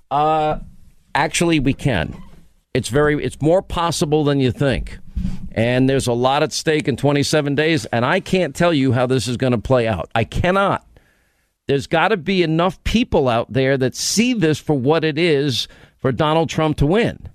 [0.09, 0.59] Uh,
[1.13, 2.15] actually, we can.
[2.73, 4.97] It's very, it's more possible than you think.
[5.51, 7.85] And there's a lot at stake in 27 days.
[7.87, 10.09] And I can't tell you how this is going to play out.
[10.15, 10.85] I cannot.
[11.67, 15.67] There's got to be enough people out there that see this for what it is
[15.97, 17.29] for Donald Trump to win.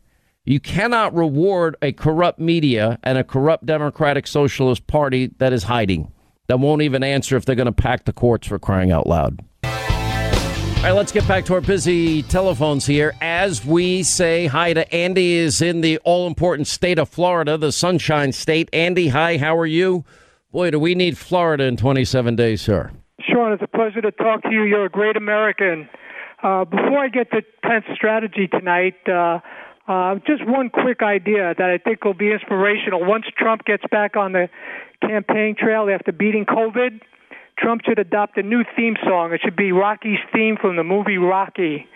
[0.44, 6.12] You cannot reward a corrupt media and a corrupt Democratic Socialist Party that is hiding,
[6.46, 9.44] that won't even answer if they're going to pack the courts for crying out loud.
[10.86, 14.94] All right, let's get back to our busy telephones here as we say hi to
[14.94, 18.70] Andy is in the all important state of Florida, the sunshine state.
[18.72, 20.04] Andy, hi, how are you?
[20.52, 22.92] Boy, do we need Florida in 27 days, sir.
[23.20, 24.62] Sean, it's a pleasure to talk to you.
[24.62, 25.88] You're a great American.
[26.40, 29.40] Uh, before I get to Pence strategy tonight, uh,
[29.88, 33.04] uh, just one quick idea that I think will be inspirational.
[33.04, 34.48] Once Trump gets back on the
[35.00, 37.00] campaign trail after beating COVID,
[37.58, 39.32] Trump should adopt a new theme song.
[39.32, 41.86] It should be Rocky's theme from the movie Rocky.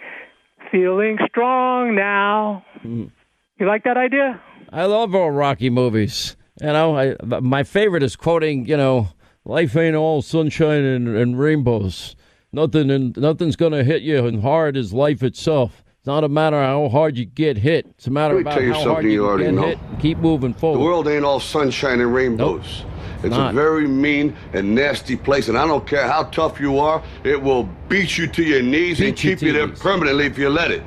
[0.71, 2.65] Feeling strong now.
[2.85, 3.11] Mm.
[3.59, 4.41] You like that idea?
[4.73, 6.37] I love all Rocky movies.
[6.61, 9.09] You know, I, my favorite is quoting, you know,
[9.45, 12.17] life ain't all sunshine and, and rainbows.
[12.53, 15.83] Nothing and nothing's going to hit you as hard as life itself.
[15.99, 17.87] It's not a matter how hard you get hit.
[17.91, 19.63] It's a matter about how hard you, you get know.
[19.63, 19.79] hit.
[20.01, 20.79] Keep moving forward.
[20.79, 22.83] The world ain't all sunshine and rainbows.
[22.83, 22.90] Nope.
[23.23, 23.51] It's not.
[23.51, 27.41] a very mean and nasty place, and I don't care how tough you are, it
[27.41, 30.49] will beat you to your knees beat and keep you, you there permanently if you
[30.49, 30.83] let it.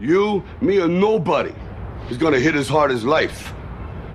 [0.00, 1.54] You, me, or nobody
[2.10, 3.52] is going to hit as hard as life.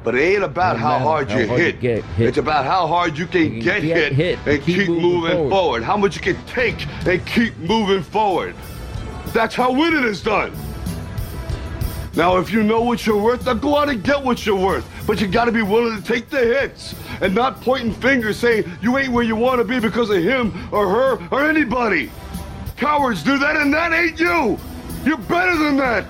[0.03, 1.83] But it ain't about how hard, how you, hard hit.
[1.83, 2.05] you hit.
[2.19, 5.31] It's about how hard you can, you get, get, hit, and keep, keep moving, moving
[5.31, 5.49] forward.
[5.49, 5.83] forward.
[5.83, 8.55] How much you can take and keep moving forward.
[9.33, 10.53] That's how winning is done.
[12.15, 14.85] Now, if you know what you're worth, then go out and get what you're worth.
[15.05, 18.69] But you got to be willing to take the hits and not pointing fingers saying
[18.81, 22.11] you ain't where you want to be because of him or her or anybody.
[22.77, 24.57] Cowards do that, and that ain't you.
[25.03, 26.09] You're better than that.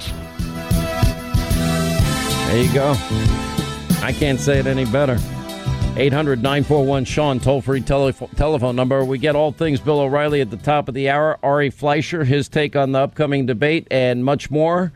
[2.47, 2.93] There you go.
[4.01, 5.18] I can't say it any better.
[5.97, 9.03] 800 941 Sean, toll free tele- telephone number.
[9.03, 11.38] We get all things Bill O'Reilly at the top of the hour.
[11.43, 14.93] Ari Fleischer, his take on the upcoming debate, and much more.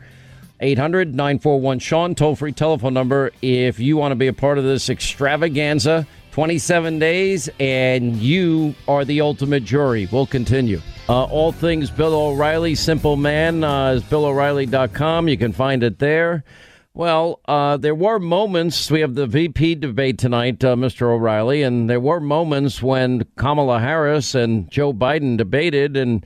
[0.64, 4.64] 800 941 Sean, toll free telephone number if you want to be a part of
[4.64, 6.06] this extravaganza.
[6.32, 10.08] 27 days, and you are the ultimate jury.
[10.10, 10.80] We'll continue.
[11.08, 15.28] Uh, all things Bill O'Reilly, Simple Man, uh, is BillO'Reilly.com.
[15.28, 16.42] You can find it there.
[16.92, 18.90] Well, uh, there were moments.
[18.90, 21.02] We have the VP debate tonight, uh, Mr.
[21.02, 26.24] O'Reilly, and there were moments when Kamala Harris and Joe Biden debated and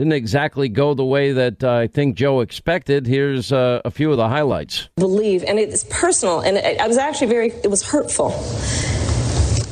[0.00, 3.06] didn't exactly go the way that uh, I think Joe expected.
[3.06, 4.88] Here's uh, a few of the highlights.
[4.96, 8.30] Believe, and it's personal, and I was actually very, it was hurtful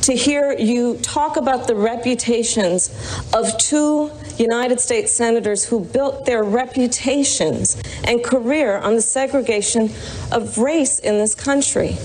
[0.03, 2.91] to hear you talk about the reputations
[3.33, 9.91] of two United States senators who built their reputations and career on the segregation
[10.31, 11.97] of race in this country.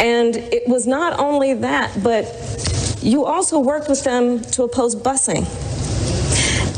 [0.00, 2.24] And it was not only that, but
[3.02, 5.46] you also worked with them to oppose busing.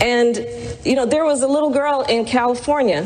[0.00, 0.36] And,
[0.84, 3.02] you know, there was a little girl in California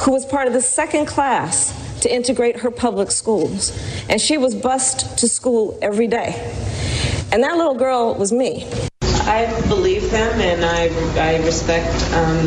[0.00, 3.76] who was part of the second class to integrate her public schools.
[4.08, 6.34] And she was bused to school every day.
[7.32, 8.66] And that little girl was me.
[9.02, 12.46] I believe them and I, I respect um,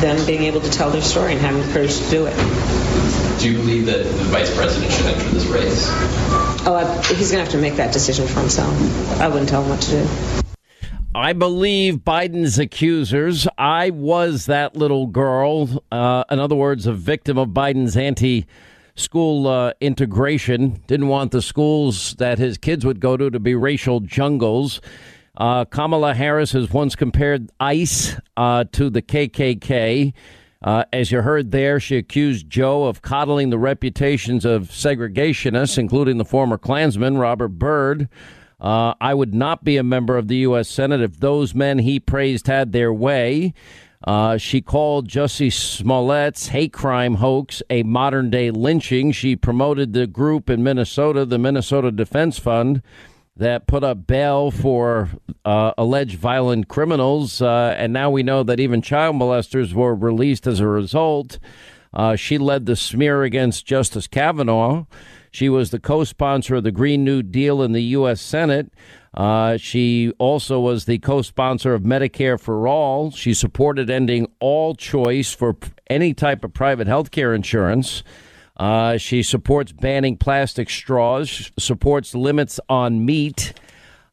[0.00, 2.36] them being able to tell their story and having the courage to do it.
[3.40, 5.88] Do you believe that the vice president should enter this race?
[6.68, 8.72] Oh, I, he's going to have to make that decision for himself.
[9.20, 10.45] I wouldn't tell him what to do.
[11.16, 13.48] I believe Biden's accusers.
[13.56, 15.82] I was that little girl.
[15.90, 18.44] Uh, in other words, a victim of Biden's anti
[18.96, 20.82] school uh, integration.
[20.86, 24.82] Didn't want the schools that his kids would go to to be racial jungles.
[25.38, 30.12] Uh, Kamala Harris has once compared ICE uh, to the KKK.
[30.62, 36.18] Uh, as you heard there, she accused Joe of coddling the reputations of segregationists, including
[36.18, 38.10] the former Klansman Robert Byrd.
[38.58, 40.68] Uh, I would not be a member of the U.S.
[40.68, 43.52] Senate if those men he praised had their way.
[44.04, 49.12] Uh, she called Jussie Smollett's hate crime hoax a modern day lynching.
[49.12, 52.82] She promoted the group in Minnesota, the Minnesota Defense Fund,
[53.36, 55.10] that put up bail for
[55.44, 57.42] uh, alleged violent criminals.
[57.42, 61.38] Uh, and now we know that even child molesters were released as a result.
[61.92, 64.84] Uh, she led the smear against Justice Kavanaugh.
[65.36, 68.22] She was the co sponsor of the Green New Deal in the U.S.
[68.22, 68.72] Senate.
[69.12, 73.10] Uh, she also was the co sponsor of Medicare for All.
[73.10, 75.54] She supported ending all choice for
[75.88, 78.02] any type of private health care insurance.
[78.56, 83.52] Uh, she supports banning plastic straws, supports limits on meat,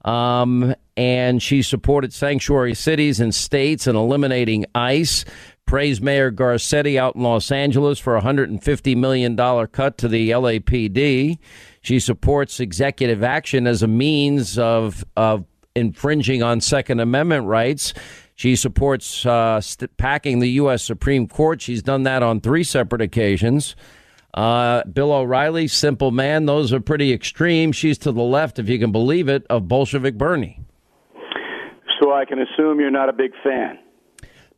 [0.03, 5.24] um, and she supported sanctuary cities and states and eliminating ICE.
[5.66, 9.36] Praised Mayor Garcetti out in Los Angeles for a $150 million
[9.68, 11.39] cut to the LAPD.
[11.82, 15.45] She supports executive action as a means of, of
[15.76, 17.93] infringing on Second Amendment rights.
[18.36, 20.84] She supports uh, st- packing the U.S.
[20.84, 21.61] Supreme Court.
[21.61, 23.76] She's done that on three separate occasions.
[24.34, 26.45] Uh, Bill O'Reilly, simple man.
[26.45, 27.72] Those are pretty extreme.
[27.72, 30.59] She's to the left, if you can believe it, of Bolshevik Bernie.
[32.01, 33.78] So I can assume you're not a big fan.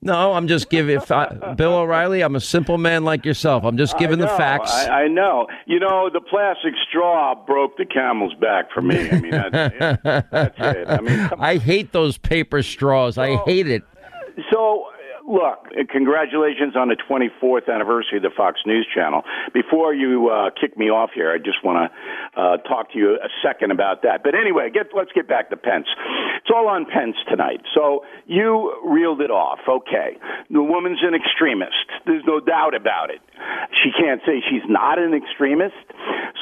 [0.05, 2.21] No, I'm just giving if I, Bill O'Reilly.
[2.21, 3.63] I'm a simple man like yourself.
[3.63, 4.71] I'm just giving the facts.
[4.71, 5.47] I, I, know.
[5.65, 9.09] You know, the plastic straw broke the camel's back for me.
[9.09, 10.01] I mean, that's it.
[10.31, 10.89] That's it.
[10.89, 13.15] I mean, I hate those paper straws.
[13.15, 13.83] So, I hate it.
[14.51, 14.85] So
[15.27, 19.23] look, congratulations on the 24th anniversary of the Fox News Channel.
[19.53, 23.15] Before you uh, kick me off here, I just want to uh, talk to you
[23.15, 24.23] a second about that.
[24.23, 25.87] But anyway, get, let's get back to Pence.
[26.37, 27.61] It's all on Pence tonight.
[27.73, 29.59] So you reeled it off.
[29.67, 30.17] Okay.
[30.49, 31.89] The woman's an extremist.
[32.05, 33.21] There's no doubt about it.
[33.83, 35.75] She can't say she's not an extremist.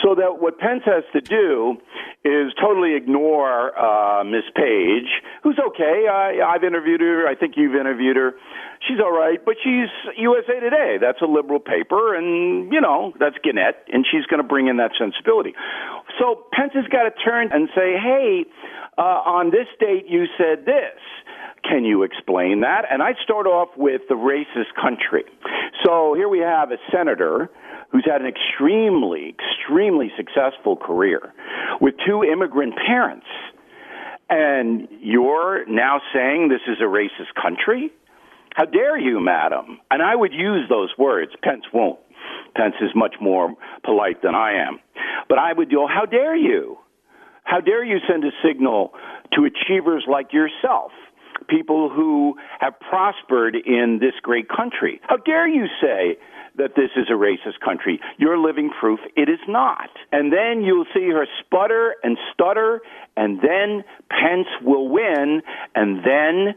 [0.03, 1.77] So that what Pence has to do
[2.25, 5.07] is totally ignore uh, Miss Page,
[5.43, 6.07] who's okay.
[6.11, 7.27] I, I've interviewed her.
[7.27, 8.33] I think you've interviewed her
[8.87, 10.97] she's all right, but she's USA Today.
[10.99, 14.77] That's a liberal paper, and you know that's Gannett, and she's going to bring in
[14.77, 15.53] that sensibility.
[16.19, 18.45] So Pence has got to turn and say, "Hey,
[18.97, 20.99] uh, on this date you said this."
[21.63, 22.83] Can you explain that?
[22.91, 25.23] And I'd start off with the racist country.
[25.85, 27.49] So here we have a senator
[27.89, 31.33] who's had an extremely, extremely successful career
[31.79, 33.27] with two immigrant parents.
[34.29, 37.93] And you're now saying this is a racist country?
[38.53, 39.79] How dare you, madam?
[39.89, 41.31] And I would use those words.
[41.43, 41.99] Pence won't.
[42.55, 44.79] Pence is much more polite than I am.
[45.27, 46.77] But I would go, how dare you?
[47.43, 48.93] How dare you send a signal
[49.33, 50.91] to achievers like yourself,
[51.49, 55.01] people who have prospered in this great country?
[55.03, 56.17] How dare you say
[56.55, 57.99] that this is a racist country?
[58.17, 59.89] You're living proof it is not.
[60.11, 62.81] And then you'll see her sputter and stutter,
[63.17, 65.41] and then Pence will win,
[65.75, 66.55] and then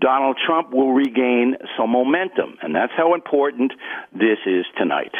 [0.00, 2.56] Donald Trump will regain some momentum.
[2.62, 3.72] And that's how important
[4.12, 5.12] this is tonight.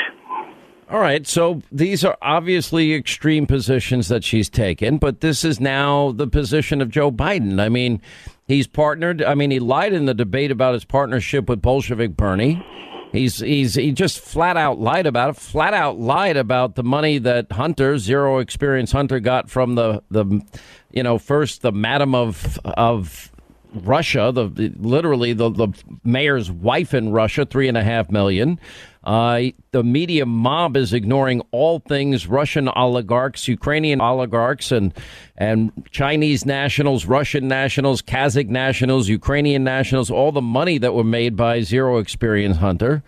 [0.88, 1.26] All right.
[1.26, 6.80] So these are obviously extreme positions that she's taken, but this is now the position
[6.80, 7.60] of Joe Biden.
[7.60, 8.00] I mean,
[8.46, 9.22] he's partnered.
[9.22, 12.64] I mean, he lied in the debate about his partnership with Bolshevik Bernie.
[13.12, 15.36] He's he's he just flat out lied about it.
[15.36, 20.44] Flat out lied about the money that Hunter, zero experience Hunter, got from the the,
[20.92, 23.32] you know, first the madam of of
[23.74, 25.68] Russia, the, literally the, the
[26.04, 28.58] mayor's wife in Russia, three and a half million.
[29.04, 34.92] Uh, the media mob is ignoring all things Russian oligarchs, Ukrainian oligarchs, and
[35.36, 41.36] and Chinese nationals, Russian nationals, Kazakh nationals, Ukrainian nationals, all the money that were made
[41.36, 43.04] by zero experience Hunter.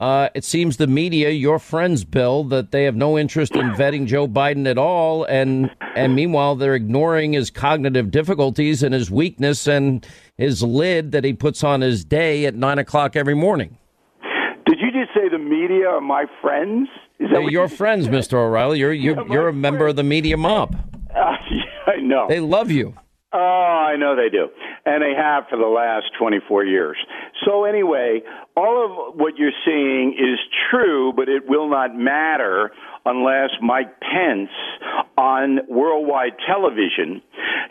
[0.00, 4.06] Uh, it seems the media, your friends, Bill, that they have no interest in vetting
[4.06, 9.66] Joe Biden at all, and and meanwhile they're ignoring his cognitive difficulties and his weakness
[9.66, 10.06] and
[10.38, 13.76] his lid that he puts on his day at nine o'clock every morning.
[14.64, 16.88] Did you just say the media are my friends?
[17.18, 18.34] Is that your friends, Mr.
[18.34, 18.78] O'Reilly?
[18.78, 20.76] You're you're, yeah, you're a member of the media mob.
[21.14, 22.26] Uh, yeah, I know.
[22.26, 22.94] They love you.
[23.32, 24.48] Oh, I know they do.
[24.84, 26.96] And they have for the last 24 years.
[27.44, 28.22] So, anyway,
[28.56, 30.38] all of what you're seeing is
[30.70, 32.72] true, but it will not matter
[33.04, 34.50] unless Mike Pence
[35.16, 37.22] on worldwide television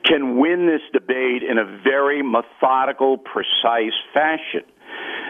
[0.06, 4.64] can win this debate in a very methodical, precise fashion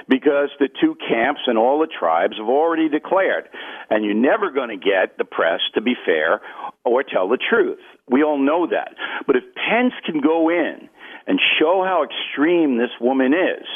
[0.07, 3.47] because the two camps and all the tribes have already declared.
[3.89, 6.41] And you're never going to get the press to be fair
[6.83, 7.79] or tell the truth.
[8.09, 8.95] We all know that.
[9.27, 10.89] But if Pence can go in
[11.27, 13.67] and show how extreme this woman is,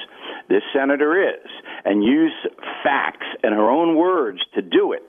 [0.50, 1.50] this senator is,
[1.86, 2.34] and use
[2.84, 5.04] facts and her own words to do it,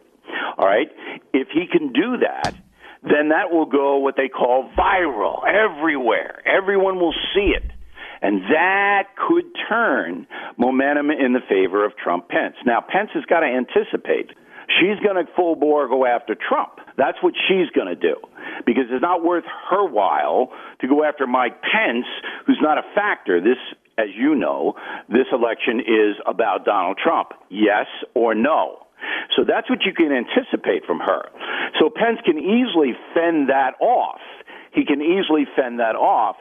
[0.59, 0.89] all right,
[1.33, 2.55] if he can do that,
[3.03, 6.41] then that will go what they call viral everywhere.
[6.47, 7.70] Everyone will see it.
[8.22, 12.57] And that could turn momentum in the favor of Trump Pence.
[12.64, 14.31] Now, Pence has got to anticipate
[14.80, 16.80] She's going to full bore go after Trump.
[16.96, 18.16] That's what she's going to do
[18.66, 20.50] because it's not worth her while
[20.80, 22.06] to go after Mike Pence,
[22.46, 23.40] who's not a factor.
[23.40, 23.58] This,
[23.98, 24.74] as you know,
[25.08, 27.32] this election is about Donald Trump.
[27.50, 28.86] Yes or no?
[29.36, 31.28] So that's what you can anticipate from her.
[31.78, 34.20] So Pence can easily fend that off.
[34.72, 36.36] He can easily fend that off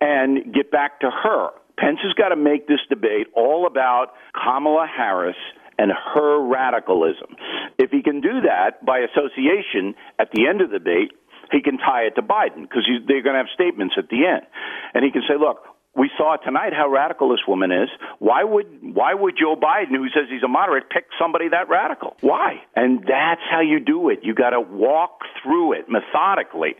[0.00, 1.50] and get back to her.
[1.78, 5.36] Pence has got to make this debate all about Kamala Harris
[5.78, 7.36] and her radicalism.
[7.78, 11.12] If he can do that by association at the end of the debate,
[11.50, 14.44] he can tie it to Biden because they're going to have statements at the end,
[14.92, 15.64] and he can say, "Look,
[15.98, 17.88] we saw tonight how radical this woman is.
[18.20, 22.16] Why would why would Joe Biden, who says he's a moderate, pick somebody that radical?
[22.20, 22.62] Why?
[22.76, 24.20] And that's how you do it.
[24.22, 26.76] You got to walk through it methodically.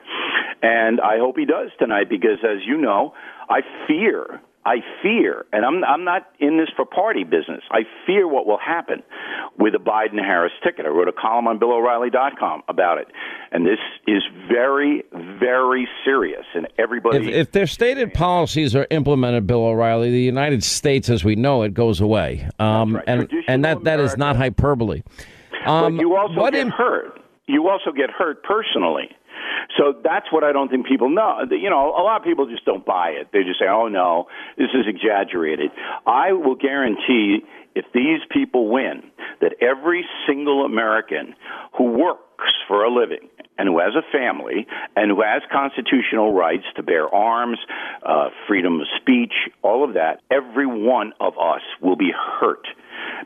[0.63, 3.15] And I hope he does tonight because, as you know,
[3.49, 7.63] I fear I fear, and I'm I'm not in this for party business.
[7.71, 9.03] I fear what will happen
[9.59, 10.85] with a Biden Harris ticket.
[10.85, 13.07] I wrote a column on BillO'Reilly.com about it,
[13.51, 15.05] and this is very
[15.41, 16.45] very serious.
[16.55, 21.25] And everybody, if, if their stated policies are implemented, Bill O'Reilly, the United States as
[21.25, 22.47] we know it goes away.
[22.59, 23.05] Um, right.
[23.07, 25.03] and and that that is not hyperbole.
[25.65, 27.23] Um, but you also get hurt.
[27.47, 29.09] You also get hurt personally.
[29.77, 31.45] So that's what I don't think people know.
[31.51, 33.29] You know, a lot of people just don't buy it.
[33.33, 35.71] They just say, "Oh no, this is exaggerated."
[36.07, 37.45] I will guarantee
[37.75, 39.03] if these people win
[39.41, 41.35] that every single American
[41.77, 46.65] who works for a living and who has a family and who has constitutional rights
[46.77, 47.59] to bear arms,
[48.03, 49.33] uh, freedom of speech,
[49.63, 52.67] all of that, every one of us will be hurt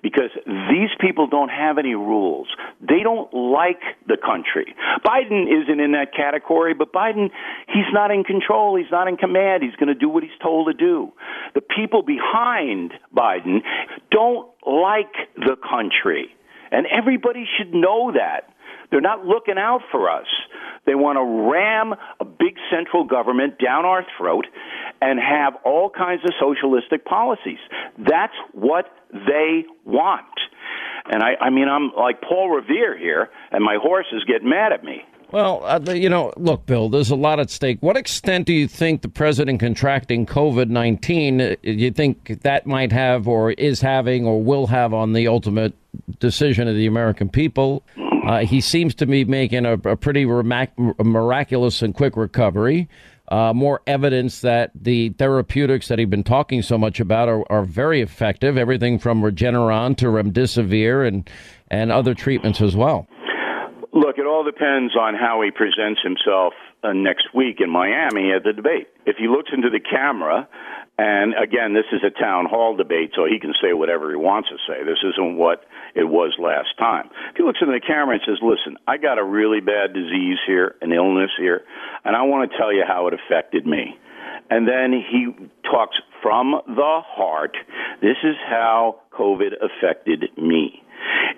[0.02, 2.48] because these people don't have any rules.
[2.80, 4.74] They don't like the country.
[5.04, 7.30] Biden isn't in that category, but Biden,
[7.68, 8.76] he's not in control.
[8.76, 9.62] He's not in command.
[9.62, 11.12] He's going to do what he's told to do.
[11.54, 13.60] The people behind Biden
[14.10, 16.34] don't like the country.
[16.70, 18.48] And everybody should know that.
[18.92, 20.26] They're not looking out for us.
[20.84, 24.46] They want to ram a big central government down our throat
[25.00, 27.58] and have all kinds of socialistic policies.
[27.98, 30.26] That's what they want.
[31.10, 34.84] And I, I mean, I'm like Paul Revere here, and my horses get mad at
[34.84, 35.02] me.
[35.32, 37.78] Well, uh, you know, look, Bill, there's a lot at stake.
[37.80, 42.92] What extent do you think the president contracting COVID 19, uh, you think that might
[42.92, 45.72] have, or is having, or will have on the ultimate
[46.18, 47.82] decision of the American people?
[48.26, 52.88] Uh, he seems to be making a, a pretty miraculous and quick recovery.
[53.28, 57.64] Uh, more evidence that the therapeutics that he's been talking so much about are, are
[57.64, 58.58] very effective.
[58.58, 61.28] Everything from Regeneron to remdesivir and
[61.68, 63.06] and other treatments as well.
[63.94, 66.52] Look, it all depends on how he presents himself
[66.82, 68.88] uh, next week in Miami at the debate.
[69.06, 70.48] If he looks into the camera
[70.98, 74.50] and again, this is a town hall debate, so he can say whatever he wants
[74.50, 74.84] to say.
[74.84, 75.64] This isn't what
[75.94, 77.10] it was last time.
[77.30, 80.38] If he looks into the camera and says, Listen, I got a really bad disease
[80.46, 81.62] here, an illness here,
[82.04, 83.96] and I want to tell you how it affected me.
[84.50, 85.32] And then he
[85.64, 87.56] talks from the heart.
[88.00, 90.82] This is how COVID affected me.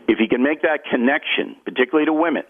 [0.09, 2.43] If he can make that connection, particularly to women,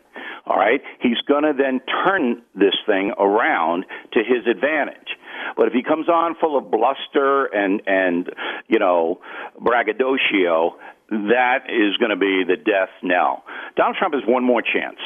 [0.46, 5.16] all right, he's going to then turn this thing around to his advantage.
[5.56, 8.30] But if he comes on full of bluster and and
[8.68, 9.20] you know
[9.60, 10.76] braggadocio,
[11.10, 13.44] that is going to be the death knell.
[13.76, 15.00] Donald Trump has one more chance,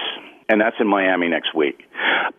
[0.48, 1.82] and that's in Miami next week.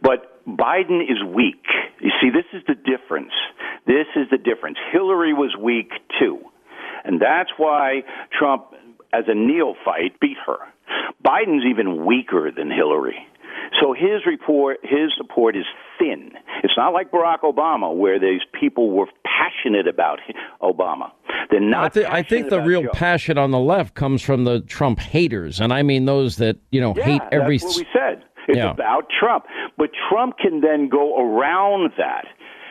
[0.01, 1.65] But Biden is weak.
[2.01, 3.33] You see, this is the difference.
[3.85, 4.77] This is the difference.
[4.91, 6.39] Hillary was weak too.
[7.03, 8.03] And that's why
[8.37, 8.73] Trump,
[9.13, 10.57] as a neophyte, beat her.
[11.23, 13.27] Biden's even weaker than Hillary.
[13.79, 15.65] So his report, his support is
[15.97, 16.31] thin.
[16.63, 20.19] It's not like Barack Obama, where these people were passionate about
[20.61, 21.11] Obama.
[21.51, 21.85] They're not.
[21.85, 22.89] I, th- I think the real Joe.
[22.93, 26.81] passion on the left comes from the Trump haters, and I mean those that you
[26.81, 27.57] know yeah, hate every.
[27.57, 28.23] That's what we said.
[28.47, 28.71] It's yeah.
[28.71, 29.45] about Trump,
[29.77, 32.25] but Trump can then go around that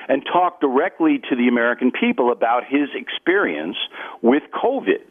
[0.09, 3.77] and talk directly to the American people about his experience
[4.23, 5.05] with COVID.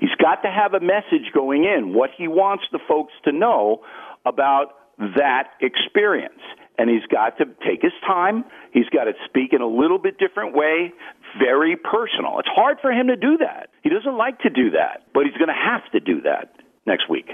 [0.00, 3.82] He's got to have a message going in, what he wants the folks to know
[4.26, 4.81] about
[5.16, 6.40] that experience.
[6.78, 8.44] And he's got to take his time.
[8.72, 10.92] He's got to speak in a little bit different way,
[11.38, 12.38] very personal.
[12.38, 13.68] It's hard for him to do that.
[13.82, 16.54] He doesn't like to do that, but he's going to have to do that
[16.86, 17.30] next week.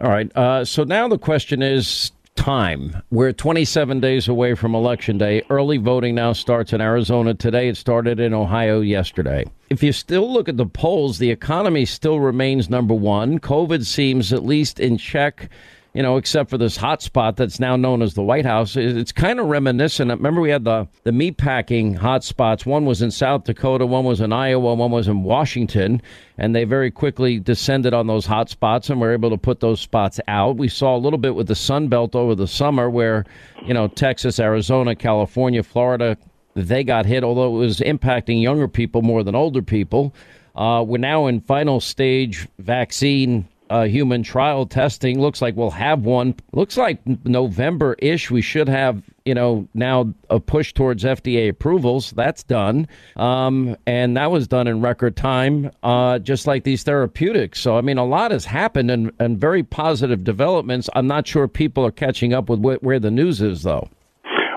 [0.00, 0.34] All right.
[0.36, 3.02] Uh, so now the question is time.
[3.10, 5.42] We're 27 days away from Election Day.
[5.50, 7.68] Early voting now starts in Arizona today.
[7.68, 9.44] It started in Ohio yesterday.
[9.70, 13.40] If you still look at the polls, the economy still remains number one.
[13.40, 15.50] COVID seems at least in check
[15.94, 18.76] you know, except for this hot spot that's now known as the White House.
[18.76, 20.10] It's kind of reminiscent.
[20.10, 22.66] Remember, we had the, the meatpacking hot spots.
[22.66, 26.02] One was in South Dakota, one was in Iowa, one was in Washington,
[26.36, 29.80] and they very quickly descended on those hot spots and were able to put those
[29.80, 30.56] spots out.
[30.56, 33.24] We saw a little bit with the Sun Belt over the summer where,
[33.66, 36.16] you know, Texas, Arizona, California, Florida,
[36.54, 40.14] they got hit, although it was impacting younger people more than older people.
[40.54, 45.20] Uh, we're now in final stage vaccine uh, human trial testing.
[45.20, 46.34] Looks like we'll have one.
[46.52, 48.30] Looks like November ish.
[48.30, 52.10] We should have, you know, now a push towards FDA approvals.
[52.12, 52.88] That's done.
[53.16, 57.60] Um, and that was done in record time, uh, just like these therapeutics.
[57.60, 60.88] So, I mean, a lot has happened and, and very positive developments.
[60.94, 63.88] I'm not sure people are catching up with wh- where the news is, though.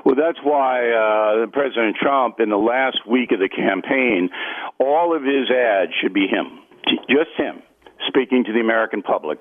[0.04, 4.30] Well, that's why uh, President Trump, in the last week of the campaign,
[4.80, 6.60] all of his ads should be him,
[7.08, 7.62] just him,
[8.08, 9.40] speaking to the American public.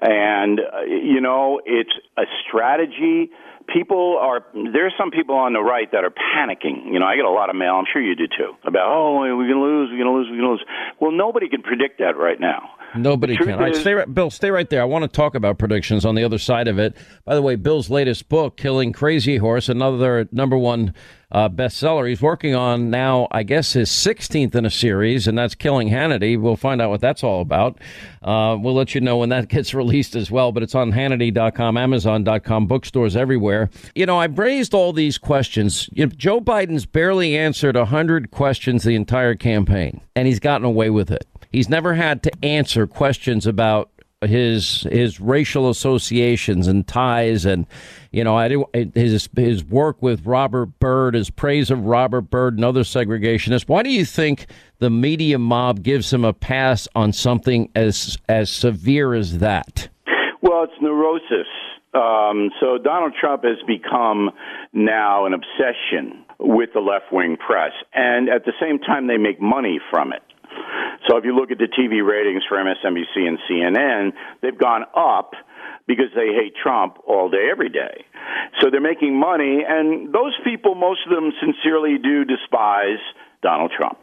[0.00, 3.30] And, uh, you know, it's a strategy
[3.68, 6.92] people are there's some people on the right that are panicking.
[6.92, 7.74] You know, I get a lot of mail.
[7.74, 10.28] I'm sure you do too about oh we're going to lose, we're going to lose,
[10.30, 10.66] we're going to lose.
[11.00, 12.70] Well, nobody can predict that right now.
[12.94, 13.52] Nobody can.
[13.52, 14.82] All right, stay right, Bill, stay right there.
[14.82, 16.96] I want to talk about predictions on the other side of it.
[17.24, 20.94] By the way, Bill's latest book, Killing Crazy Horse, another number one
[21.34, 22.08] uh, bestseller.
[22.08, 26.40] He's working on now, I guess, his 16th in a series, and that's Killing Hannity.
[26.40, 27.78] We'll find out what that's all about.
[28.22, 31.76] Uh, we'll let you know when that gets released as well, but it's on Hannity.com,
[31.76, 33.68] Amazon.com, bookstores everywhere.
[33.96, 35.88] You know, I've raised all these questions.
[35.92, 40.90] You know, Joe Biden's barely answered 100 questions the entire campaign, and he's gotten away
[40.90, 41.26] with it.
[41.54, 43.88] He's never had to answer questions about
[44.22, 47.66] his his racial associations and ties and
[48.10, 48.56] you know I,
[48.94, 53.68] his his work with Robert Byrd his praise of Robert Byrd and other segregationists.
[53.68, 54.46] Why do you think
[54.80, 59.88] the media mob gives him a pass on something as as severe as that?
[60.42, 61.46] Well it's neurosis.
[61.94, 64.30] Um, so Donald Trump has become
[64.72, 69.40] now an obsession with the left wing press and at the same time they make
[69.40, 70.22] money from it
[71.08, 74.12] so if you look at the TV ratings for MSNBC and CNN,
[74.42, 75.32] they've gone up
[75.86, 78.04] because they hate Trump all day, every day.
[78.60, 83.00] So they're making money, and those people, most of them sincerely do despise
[83.42, 83.98] Donald Trump.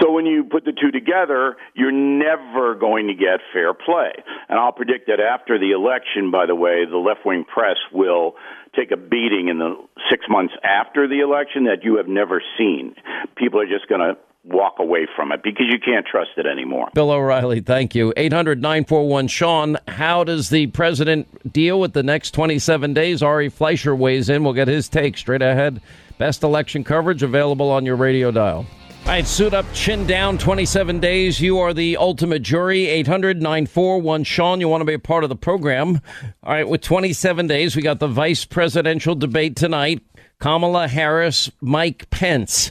[0.00, 4.10] So when you put the two together, you're never going to get fair play.
[4.48, 8.34] And I'll predict that after the election, by the way, the left wing press will
[8.74, 9.76] take a beating in the
[10.10, 12.94] six months after the election that you have never seen.
[13.36, 16.90] People are just going to walk away from it because you can't trust it anymore.
[16.94, 18.12] Bill O'Reilly, thank you.
[18.16, 23.22] 800 941 Sean, how does the president deal with the next 27 days?
[23.22, 24.44] Ari Fleischer weighs in.
[24.44, 25.80] We'll get his take straight ahead.
[26.18, 28.66] Best election coverage available on your radio dial.
[29.04, 31.40] All right, suit up, chin down, 27 days.
[31.40, 32.86] You are the ultimate jury.
[32.86, 36.00] 800 941 Sean, you want to be a part of the program.
[36.44, 40.02] All right, with 27 days, we got the vice presidential debate tonight.
[40.38, 42.70] Kamala Harris, Mike Pence.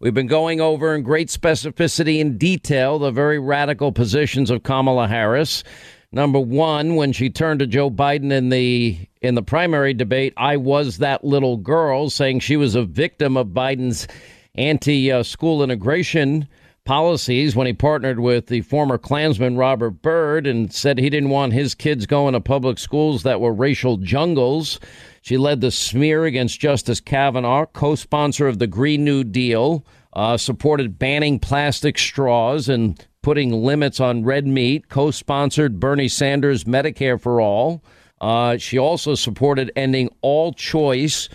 [0.00, 5.08] We've been going over in great specificity and detail the very radical positions of Kamala
[5.08, 5.64] Harris.
[6.12, 10.56] Number one, when she turned to Joe Biden in the in the primary debate, I
[10.56, 14.06] was that little girl, saying she was a victim of Biden's
[14.54, 16.46] anti-school uh, integration
[16.88, 21.52] policies when he partnered with the former Klansman Robert Byrd and said he didn't want
[21.52, 24.80] his kids going to public schools that were racial jungles.
[25.20, 29.84] She led the smear against Justice Kavanaugh, co sponsor of the Green New Deal,
[30.14, 36.64] uh, supported banning plastic straws and putting limits on red meat, co sponsored Bernie Sanders'
[36.64, 37.84] Medicare for All.
[38.18, 41.28] Uh, she also supported ending all choice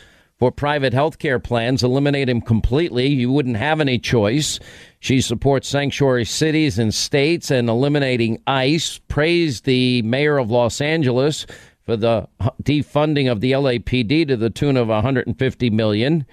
[0.44, 3.08] for private health care plans, eliminate them completely.
[3.08, 4.60] You wouldn't have any choice.
[5.00, 11.46] She supports sanctuary cities and states and eliminating ICE, praised the mayor of Los Angeles
[11.86, 12.28] for the
[12.62, 16.26] defunding of the LAPD to the tune of 150 million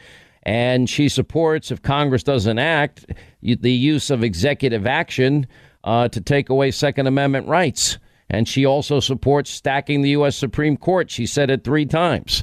[0.42, 3.06] and she supports if Congress doesn't act
[3.42, 5.46] the use of executive action
[5.84, 7.96] uh, to take away second amendment rights
[8.28, 12.42] and she also supports stacking the US Supreme Court she said it 3 times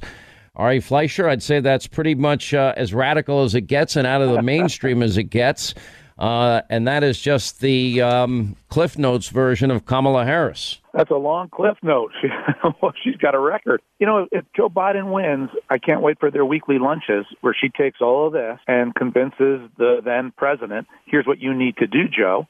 [0.58, 4.22] Ari Fleischer I'd say that's pretty much uh, as radical as it gets and out
[4.22, 5.74] of the mainstream as it gets
[6.18, 10.80] uh, and that is just the um, Cliff Notes version of Kamala Harris.
[10.94, 12.12] That's a long Cliff Note.
[12.82, 13.82] well, she's got a record.
[14.00, 17.70] You know, if Joe Biden wins, I can't wait for their weekly lunches where she
[17.70, 22.08] takes all of this and convinces the then president, here's what you need to do,
[22.08, 22.48] Joe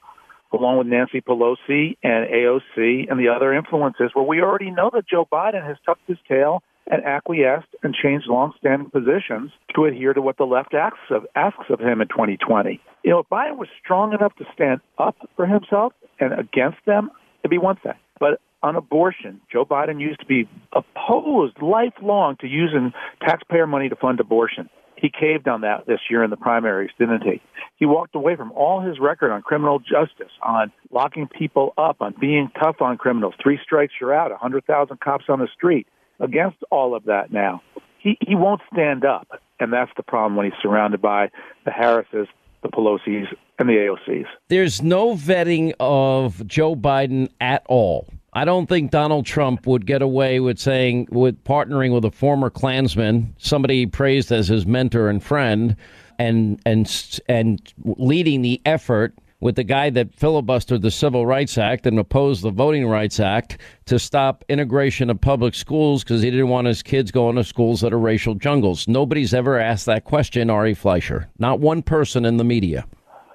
[0.50, 5.06] along with Nancy Pelosi and AOC and the other influences, where we already know that
[5.06, 10.22] Joe Biden has tucked his tail and acquiesced and changed longstanding positions to adhere to
[10.22, 12.80] what the left asks of, asks of him in 2020.
[13.04, 17.10] You know, if Biden was strong enough to stand up for himself and against them,
[17.40, 17.94] it'd be one thing.
[18.18, 23.96] But on abortion, Joe Biden used to be opposed lifelong to using taxpayer money to
[23.96, 24.68] fund abortion.
[24.96, 27.40] He caved on that this year in the primaries, didn't he?
[27.76, 32.16] He walked away from all his record on criminal justice, on locking people up, on
[32.20, 33.34] being tough on criminals.
[33.40, 34.32] Three strikes, you're out.
[34.32, 35.86] A 100,000 cops on the street
[36.20, 37.62] against all of that now.
[37.98, 39.28] He he won't stand up,
[39.58, 41.30] and that's the problem when he's surrounded by
[41.64, 42.28] the Harrises,
[42.62, 43.28] the Pelosi's,
[43.58, 44.26] and the AOCs.
[44.48, 48.08] There's no vetting of Joe Biden at all.
[48.32, 52.50] I don't think Donald Trump would get away with saying, with partnering with a former
[52.50, 55.76] Klansman, somebody he praised as his mentor and friend,
[56.18, 61.86] and and and leading the effort with the guy that filibustered the Civil Rights Act
[61.86, 66.48] and opposed the Voting Rights Act to stop integration of public schools because he didn't
[66.48, 68.88] want his kids going to schools that are racial jungles.
[68.88, 71.28] Nobody's ever asked that question, Ari Fleischer.
[71.38, 72.86] Not one person in the media.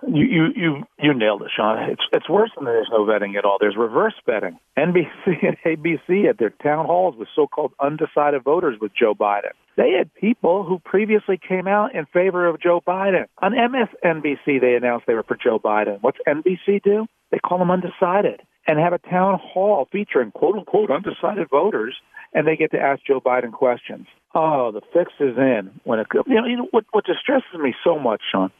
[0.08, 1.78] You you you you nailed it, Sean.
[1.90, 3.58] It's it's worse than there's no vetting at all.
[3.60, 4.58] There's reverse vetting.
[4.78, 9.52] NBC and ABC at their town halls with so-called undecided voters with Joe Biden.
[9.76, 13.26] They had people who previously came out in favor of Joe Biden.
[13.42, 15.98] On MSNBC, they announced they were for Joe Biden.
[16.02, 17.08] What's NBC do?
[17.32, 21.96] They call them undecided and have a town hall featuring quote unquote undecided voters,
[22.34, 24.08] and they get to ask Joe Biden questions.
[24.36, 26.08] Oh, the fix is in when it.
[26.14, 26.86] You know, you know what?
[26.92, 28.52] What distresses me so much, Sean,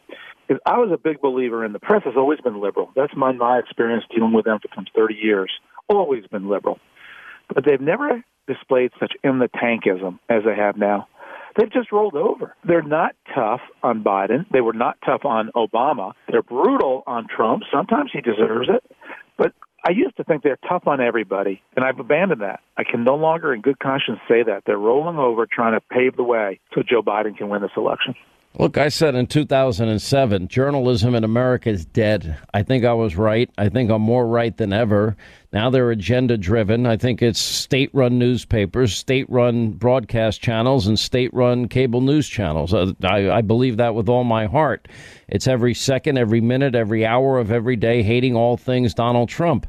[0.50, 2.92] is I was a big believer in the press has always been liberal.
[2.96, 5.52] That's my my experience dealing with them for some thirty years.
[5.90, 6.80] Always been liberal,
[7.54, 11.08] but they've never displayed such in the tankism as they have now.
[11.56, 12.56] They've just rolled over.
[12.66, 14.46] They're not tough on Biden.
[14.52, 16.14] They were not tough on Obama.
[16.30, 17.64] They're brutal on Trump.
[17.72, 18.84] Sometimes he deserves it.
[19.38, 19.54] But
[19.88, 22.62] I used to think they're tough on everybody, and I've abandoned that.
[22.78, 24.64] I can no longer, in good conscience, say that.
[24.66, 28.16] They're rolling over, trying to pave the way so Joe Biden can win this election.
[28.60, 32.38] Look, I said in 2007, journalism in America is dead.
[32.54, 33.50] I think I was right.
[33.58, 35.18] I think I'm more right than ever.
[35.52, 36.86] Now they're agenda driven.
[36.86, 42.30] I think it's state run newspapers, state run broadcast channels, and state run cable news
[42.30, 42.76] channels.
[42.76, 44.88] Uh, I, I believe that with all my heart.
[45.28, 49.66] It's every second, every minute, every hour of every day hating all things Donald Trump.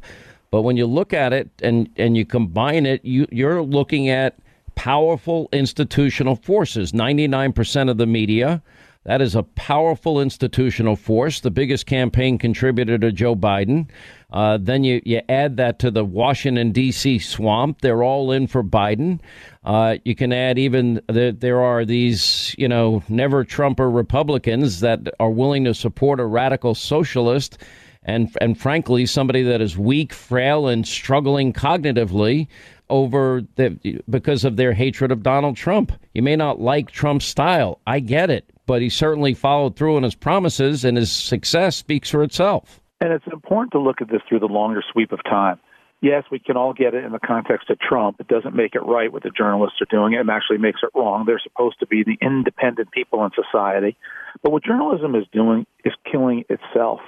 [0.50, 4.36] But when you look at it and, and you combine it, you, you're looking at
[4.74, 6.92] powerful institutional forces.
[6.92, 8.62] 99% of the media.
[9.04, 13.88] That is a powerful institutional force, the biggest campaign contributor to Joe Biden.
[14.32, 17.18] Uh, then you, you add that to the Washington, D.C.
[17.18, 17.82] swamp.
[17.82, 19.20] They're all in for Biden.
[19.62, 25.00] Uh, you can add even that there are these, you know, never Trumper Republicans that
[25.20, 27.58] are willing to support a radical socialist
[28.04, 32.48] and, and frankly, somebody that is weak, frail, and struggling cognitively
[32.90, 35.92] over the, because of their hatred of Donald Trump.
[36.12, 37.80] You may not like Trump's style.
[37.86, 42.10] I get it, but he certainly followed through on his promises, and his success speaks
[42.10, 42.80] for itself.
[43.00, 45.60] And it's important to look at this through the longer sweep of time.
[46.00, 48.16] Yes, we can all get it in the context of Trump.
[48.20, 50.12] It doesn't make it right what the journalists are doing.
[50.12, 51.24] It actually makes it wrong.
[51.26, 53.96] They're supposed to be the independent people in society.
[54.42, 57.00] But what journalism is doing is killing itself.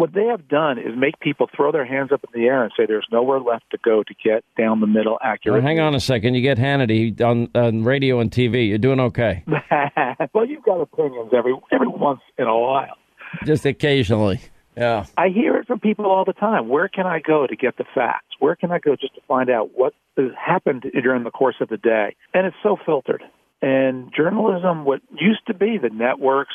[0.00, 2.72] What they have done is make people throw their hands up in the air and
[2.74, 5.62] say there's nowhere left to go to get down the middle accurate.
[5.62, 6.32] Now, hang on a second.
[6.32, 8.66] You get Hannity on, on radio and TV.
[8.66, 9.44] You're doing okay.
[10.32, 12.96] well, you've got opinions every every once in a while.
[13.44, 14.40] Just occasionally.
[14.74, 15.04] Yeah.
[15.18, 16.70] I hear it from people all the time.
[16.70, 18.28] Where can I go to get the facts?
[18.38, 21.68] Where can I go just to find out what has happened during the course of
[21.68, 22.16] the day?
[22.32, 23.22] And it's so filtered.
[23.62, 26.54] And journalism, what used to be the networks,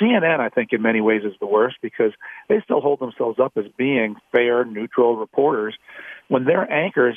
[0.00, 2.12] CNN, I think in many ways is the worst because
[2.48, 5.74] they still hold themselves up as being fair, neutral reporters
[6.28, 7.16] when their anchors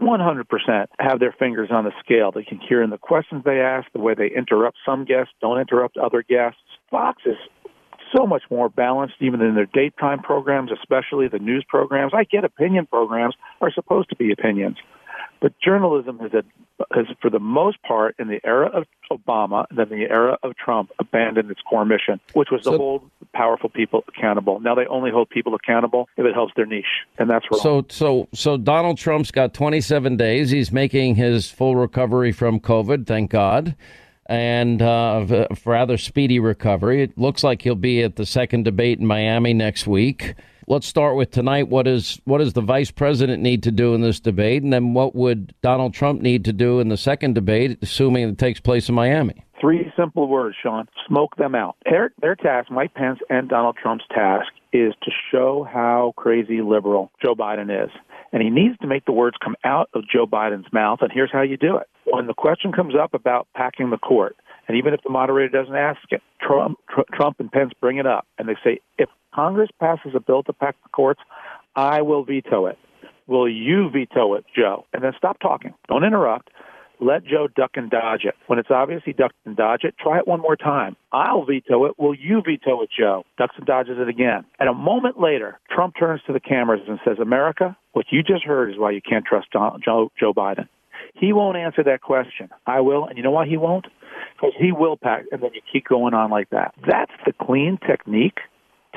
[0.00, 2.32] 100% have their fingers on the scale.
[2.32, 5.58] They can hear in the questions they ask, the way they interrupt some guests, don't
[5.58, 6.60] interrupt other guests.
[6.90, 7.36] Fox is
[8.14, 12.12] so much more balanced, even in their daytime programs, especially the news programs.
[12.14, 14.76] I get opinion programs are supposed to be opinions.
[15.44, 16.32] But journalism has,
[16.94, 20.56] has, for the most part, in the era of Obama, and then the era of
[20.56, 24.58] Trump, abandoned its core mission, which was so, to hold powerful people accountable.
[24.60, 26.86] Now they only hold people accountable if it helps their niche,
[27.18, 27.60] and that's wrong.
[27.60, 30.48] So, so, so Donald Trump's got 27 days.
[30.48, 33.06] He's making his full recovery from COVID.
[33.06, 33.76] Thank God
[34.24, 37.02] and uh, rather speedy recovery.
[37.02, 40.36] It looks like he'll be at the second debate in Miami next week.
[40.66, 41.68] Let's start with tonight.
[41.68, 44.94] What is what does the vice president need to do in this debate, and then
[44.94, 48.88] what would Donald Trump need to do in the second debate, assuming it takes place
[48.88, 49.44] in Miami?
[49.60, 50.88] Three simple words, Sean.
[51.06, 51.76] Smoke them out.
[51.84, 57.10] Their, their task, Mike Pence and Donald Trump's task, is to show how crazy liberal
[57.22, 57.90] Joe Biden is.
[58.32, 60.98] And he needs to make the words come out of Joe Biden's mouth.
[61.02, 61.88] And here's how you do it.
[62.04, 64.36] When the question comes up about packing the court,
[64.68, 66.78] and even if the moderator doesn't ask it, Trump,
[67.12, 70.52] Trump and Pence bring it up, and they say, if Congress passes a bill to
[70.52, 71.20] pack the courts,
[71.76, 72.78] I will veto it.
[73.26, 74.84] Will you veto it, Joe?
[74.92, 75.74] And then stop talking.
[75.88, 76.50] Don't interrupt.
[77.00, 78.34] Let Joe duck and dodge it.
[78.46, 80.96] When it's obvious he ducked and dodged it, try it one more time.
[81.10, 81.98] I'll veto it.
[81.98, 83.24] Will you veto it, Joe?
[83.36, 84.44] Ducks and dodges it again.
[84.60, 88.44] And a moment later, Trump turns to the cameras and says, America, what you just
[88.44, 90.68] heard is why you can't trust Joe, Joe Biden.
[91.14, 92.50] He won't answer that question.
[92.66, 93.06] I will.
[93.06, 93.86] And you know why he won't?
[94.36, 96.74] Because he will pack, and then you keep going on like that.
[96.86, 98.38] That's the clean technique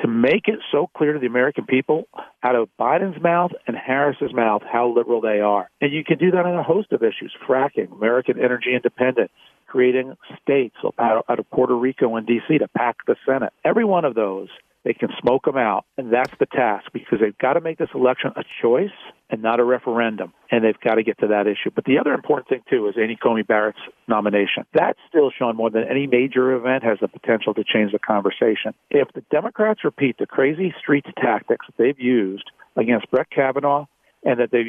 [0.02, 2.06] to make it so clear to the American people
[2.42, 5.68] out of Biden's mouth and Harris's mouth how liberal they are.
[5.80, 9.32] And you can do that on a host of issues fracking, American energy independence,
[9.66, 12.58] creating states out of Puerto Rico and D.C.
[12.58, 13.52] to pack the Senate.
[13.64, 14.48] Every one of those
[14.84, 17.90] they can smoke them out, and that's the task because they've got to make this
[17.94, 18.90] election a choice
[19.30, 21.70] and not a referendum, and they've got to get to that issue.
[21.74, 24.64] But the other important thing too is Amy Coney Barrett's nomination.
[24.74, 28.74] That still, Sean, more than any major event, has the potential to change the conversation.
[28.90, 33.86] If the Democrats repeat the crazy street tactics they've used against Brett Kavanaugh
[34.24, 34.66] and that they've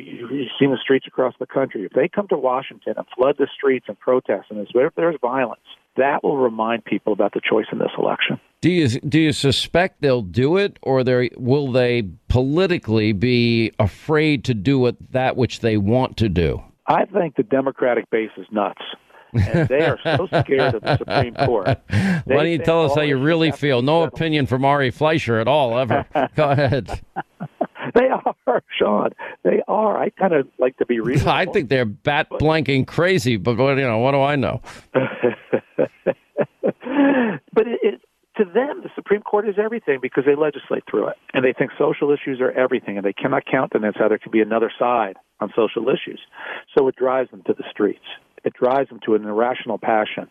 [0.60, 1.84] seen the streets across the country.
[1.84, 5.62] If they come to Washington and flood the streets and protest, and if there's violence,
[6.00, 8.40] that will remind people about the choice in this election.
[8.62, 14.44] Do you do you suspect they'll do it, or they will they politically be afraid
[14.46, 16.62] to do it that which they want to do?
[16.88, 18.82] I think the Democratic base is nuts.
[19.32, 21.68] and they are so scared of the Supreme Court.
[21.90, 23.84] Why don't you tell us how you really feel?
[23.84, 26.04] No opinion from Ari Fleischer at all, ever.
[26.36, 27.00] Go ahead.
[27.96, 29.12] They are, Sean.
[29.44, 30.02] They are.
[30.02, 31.32] I kind of like to be reasonable.
[31.32, 34.62] I think they're bat blanking crazy, but you know, what do I know?
[37.54, 38.02] but it, it,
[38.38, 41.72] to them, the Supreme Court is everything because they legislate through it, and they think
[41.78, 45.52] social issues are everything, and they cannot countenance how there can be another side on
[45.56, 46.22] social issues.
[46.78, 48.06] So it drives them to the streets.
[48.44, 50.30] It drives them to an irrational passion.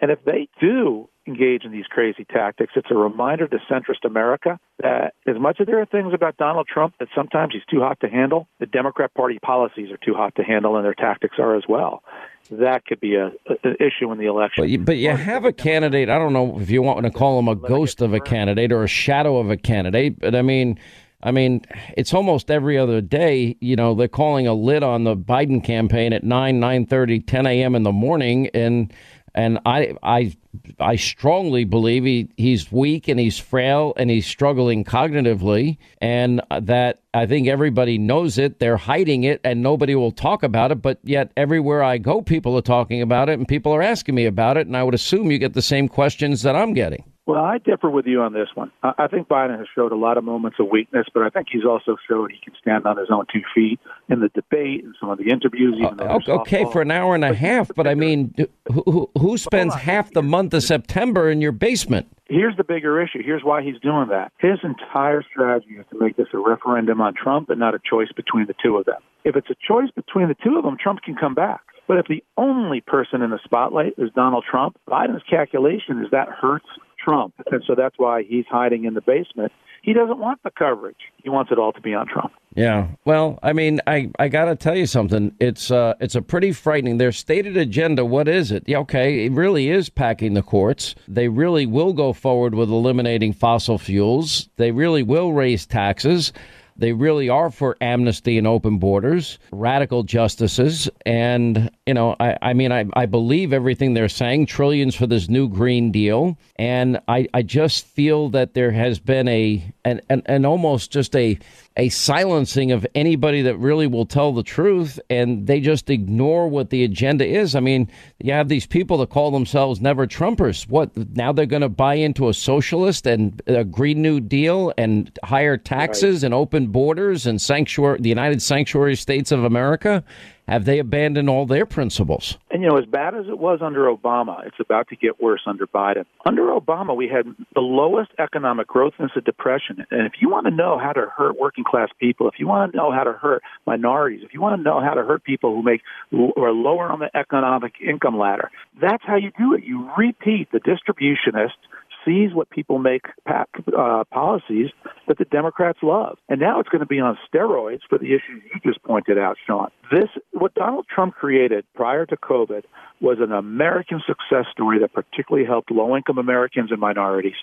[0.00, 4.58] And if they do engage in these crazy tactics, it's a reminder to centrist America
[4.82, 7.98] that as much as there are things about Donald Trump that sometimes he's too hot
[8.00, 11.56] to handle, the Democrat Party policies are too hot to handle, and their tactics are
[11.56, 12.02] as well
[12.50, 13.26] that could be a,
[13.64, 14.62] an issue in the election.
[14.62, 16.08] But you, but you have a candidate.
[16.08, 18.84] I don't know if you want to call him a ghost of a candidate or
[18.84, 20.78] a shadow of a candidate, but I mean.
[21.22, 21.62] I mean,
[21.96, 23.56] it's almost every other day.
[23.60, 27.74] You know, they're calling a lid on the Biden campaign at 9, 9.30, 10 a.m.
[27.74, 28.48] in the morning.
[28.54, 28.92] And
[29.34, 30.36] and I I
[30.80, 37.00] I strongly believe he, he's weak and he's frail and he's struggling cognitively, and that
[37.14, 38.58] I think everybody knows it.
[38.58, 40.82] They're hiding it, and nobody will talk about it.
[40.82, 44.26] But yet, everywhere I go, people are talking about it, and people are asking me
[44.26, 44.66] about it.
[44.66, 47.04] And I would assume you get the same questions that I'm getting.
[47.28, 48.72] Well, I differ with you on this one.
[48.82, 51.66] I think Biden has showed a lot of moments of weakness, but I think he's
[51.66, 53.78] also showed he can stand on his own two feet
[54.08, 55.74] in the debate and some of the interviews.
[55.76, 58.34] Even uh, okay, for an hour and a half, but I mean,
[58.72, 62.08] who, who spends half the month of September in your basement?
[62.30, 63.22] Here's the bigger issue.
[63.22, 64.32] Here's why he's doing that.
[64.38, 68.08] His entire strategy is to make this a referendum on Trump and not a choice
[68.16, 69.02] between the two of them.
[69.24, 71.60] If it's a choice between the two of them, Trump can come back.
[71.86, 76.28] But if the only person in the spotlight is Donald Trump, Biden's calculation is that
[76.28, 76.66] hurts
[76.98, 77.34] Trump.
[77.50, 79.52] And so that's why he's hiding in the basement.
[79.82, 80.96] He doesn't want the coverage.
[81.22, 82.32] He wants it all to be on Trump.
[82.54, 82.88] Yeah.
[83.04, 85.34] Well, I mean, I, I got to tell you something.
[85.38, 86.98] It's uh it's a pretty frightening.
[86.98, 88.64] Their stated agenda, what is it?
[88.66, 90.94] Yeah, okay, it really is packing the courts.
[91.06, 94.48] They really will go forward with eliminating fossil fuels.
[94.56, 96.32] They really will raise taxes.
[96.78, 100.88] They really are for amnesty and open borders, radical justices.
[101.04, 105.28] And, you know, I, I mean, I, I believe everything they're saying, trillions for this
[105.28, 106.38] new Green Deal.
[106.56, 111.16] And I, I just feel that there has been a, an, an, an almost just
[111.16, 111.38] a,
[111.78, 116.70] a silencing of anybody that really will tell the truth and they just ignore what
[116.70, 117.54] the agenda is.
[117.54, 117.88] I mean,
[118.18, 120.68] you have these people that call themselves never Trumpers.
[120.68, 125.16] What now they're going to buy into a socialist and a Green New Deal and
[125.22, 126.24] higher taxes right.
[126.24, 130.02] and open borders and sanctuary the United Sanctuary States of America?
[130.48, 132.38] Have they abandoned all their principles?
[132.50, 135.42] And you know, as bad as it was under Obama, it's about to get worse
[135.44, 136.06] under Biden.
[136.24, 139.84] Under Obama, we had the lowest economic growth since the Depression.
[139.90, 142.72] And if you want to know how to hurt working class people, if you want
[142.72, 145.54] to know how to hurt minorities, if you want to know how to hurt people
[145.54, 148.50] who make who are lower on the economic income ladder,
[148.80, 149.64] that's how you do it.
[149.64, 151.60] You repeat the distributionist
[152.04, 154.70] sees what people make uh, policies
[155.06, 156.18] that the Democrats love.
[156.28, 159.36] And now it's going to be on steroids for the issues you just pointed out,
[159.46, 159.68] Sean.
[159.90, 162.64] This, what Donald Trump created prior to COVID
[163.00, 167.36] was an American success story that particularly helped low income Americans and minorities.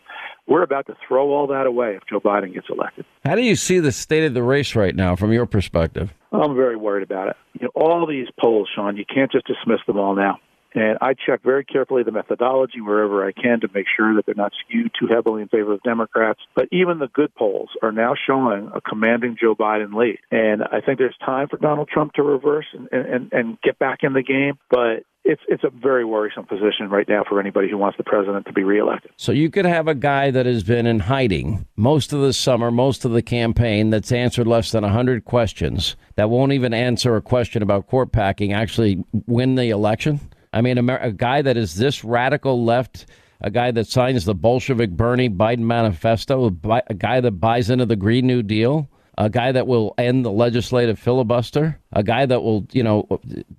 [0.48, 3.06] We're about to throw all that away if Joe Biden gets elected.
[3.26, 6.14] How do you see the state of the race right now from your perspective?
[6.32, 7.38] I'm very worried about it.
[7.54, 10.38] You know, all these polls, Sean, you can't just dismiss them all now.
[10.76, 14.36] And I check very carefully the methodology wherever I can to make sure that they're
[14.36, 16.42] not skewed too heavily in favor of Democrats.
[16.56, 20.20] But even the good polls are now showing a commanding Joe Biden lead.
[20.32, 24.00] And I think there's time for Donald Trump to reverse and, and, and get back
[24.04, 24.60] in the game.
[24.70, 28.46] But it's it's a very worrisome position right now for anybody who wants the president
[28.46, 29.12] to be reelected.
[29.18, 32.70] So you could have a guy that has been in hiding most of the summer,
[32.70, 37.22] most of the campaign, that's answered less than hundred questions, that won't even answer a
[37.22, 40.20] question about court packing, actually win the election.
[40.56, 43.06] I mean, a, guy that is this radical left
[43.42, 46.48] a guy that signs the Bolshevik Bernie Biden manifesto,
[46.88, 50.32] a guy that buys into the Green New Deal, a guy that will end the
[50.32, 53.08] legislative filibuster, a guy that will, you know,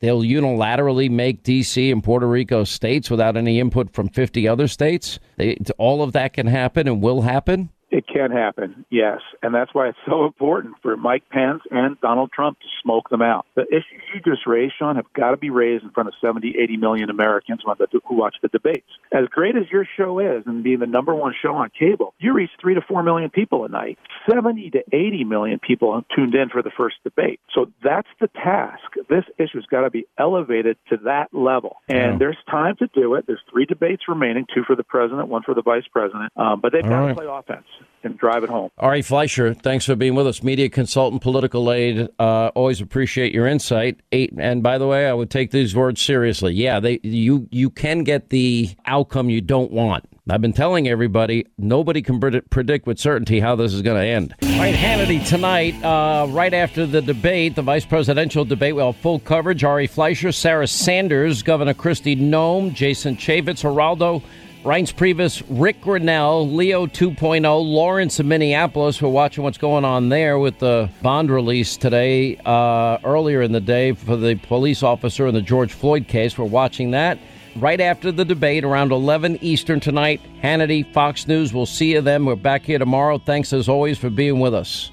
[0.01, 1.91] they'll unilaterally make D.C.
[1.91, 5.19] and Puerto Rico states without any input from 50 other states.
[5.37, 7.71] They, all of that can happen and will happen.
[7.89, 9.21] It can happen, yes.
[9.43, 13.23] And that's why it's so important for Mike Pence and Donald Trump to smoke them
[13.23, 13.47] out.
[13.55, 16.57] The issues you just raised, Sean, have got to be raised in front of 70,
[16.59, 18.89] 80 million Americans who watch the debates.
[19.13, 22.33] As great as your show is and being the number one show on cable, you
[22.33, 23.99] reach three to four million people a night.
[24.29, 27.39] 70 to 80 million people tuned in for the first debate.
[27.55, 28.83] So that's the task.
[29.09, 31.77] This issue's got to be elevated to that level.
[31.89, 32.19] And yeah.
[32.19, 33.27] there's time to do it.
[33.29, 36.33] There's three debates remaining, two for the president, one for the vice president.
[36.37, 37.09] Um, but they've got right.
[37.09, 37.67] to play offense
[38.07, 38.71] and drive it home.
[38.79, 40.43] Ari Fleischer, thanks for being with us.
[40.43, 42.09] Media consultant, political aide.
[42.19, 44.01] Uh, always appreciate your insight.
[44.13, 46.55] Eight, and by the way, I would take these words seriously.
[46.55, 50.07] Yeah, they you you can get the outcome you don't want.
[50.29, 54.35] I've been telling everybody, nobody can predict with certainty how this is going to end.
[54.43, 59.01] All right, Hannity tonight, uh, right after the debate, the vice presidential debate, we'll have
[59.01, 59.63] full coverage.
[59.63, 64.21] Ari Fleischer, Sarah Sanders, Governor Kristi Noem, Jason Chaffetz, Geraldo
[64.67, 69.01] Reince Priebus, Ric Grenell, Leo 2.0, Lawrence in Minneapolis.
[69.01, 73.61] We're watching what's going on there with the bond release today, uh, earlier in the
[73.61, 76.37] day for the police officer in the George Floyd case.
[76.37, 77.17] We're watching that
[77.55, 80.21] right after the debate around 11 Eastern tonight.
[80.43, 81.55] Hannity, Fox News.
[81.55, 82.25] We'll see you then.
[82.25, 83.19] We're back here tomorrow.
[83.19, 84.91] Thanks as always for being with us.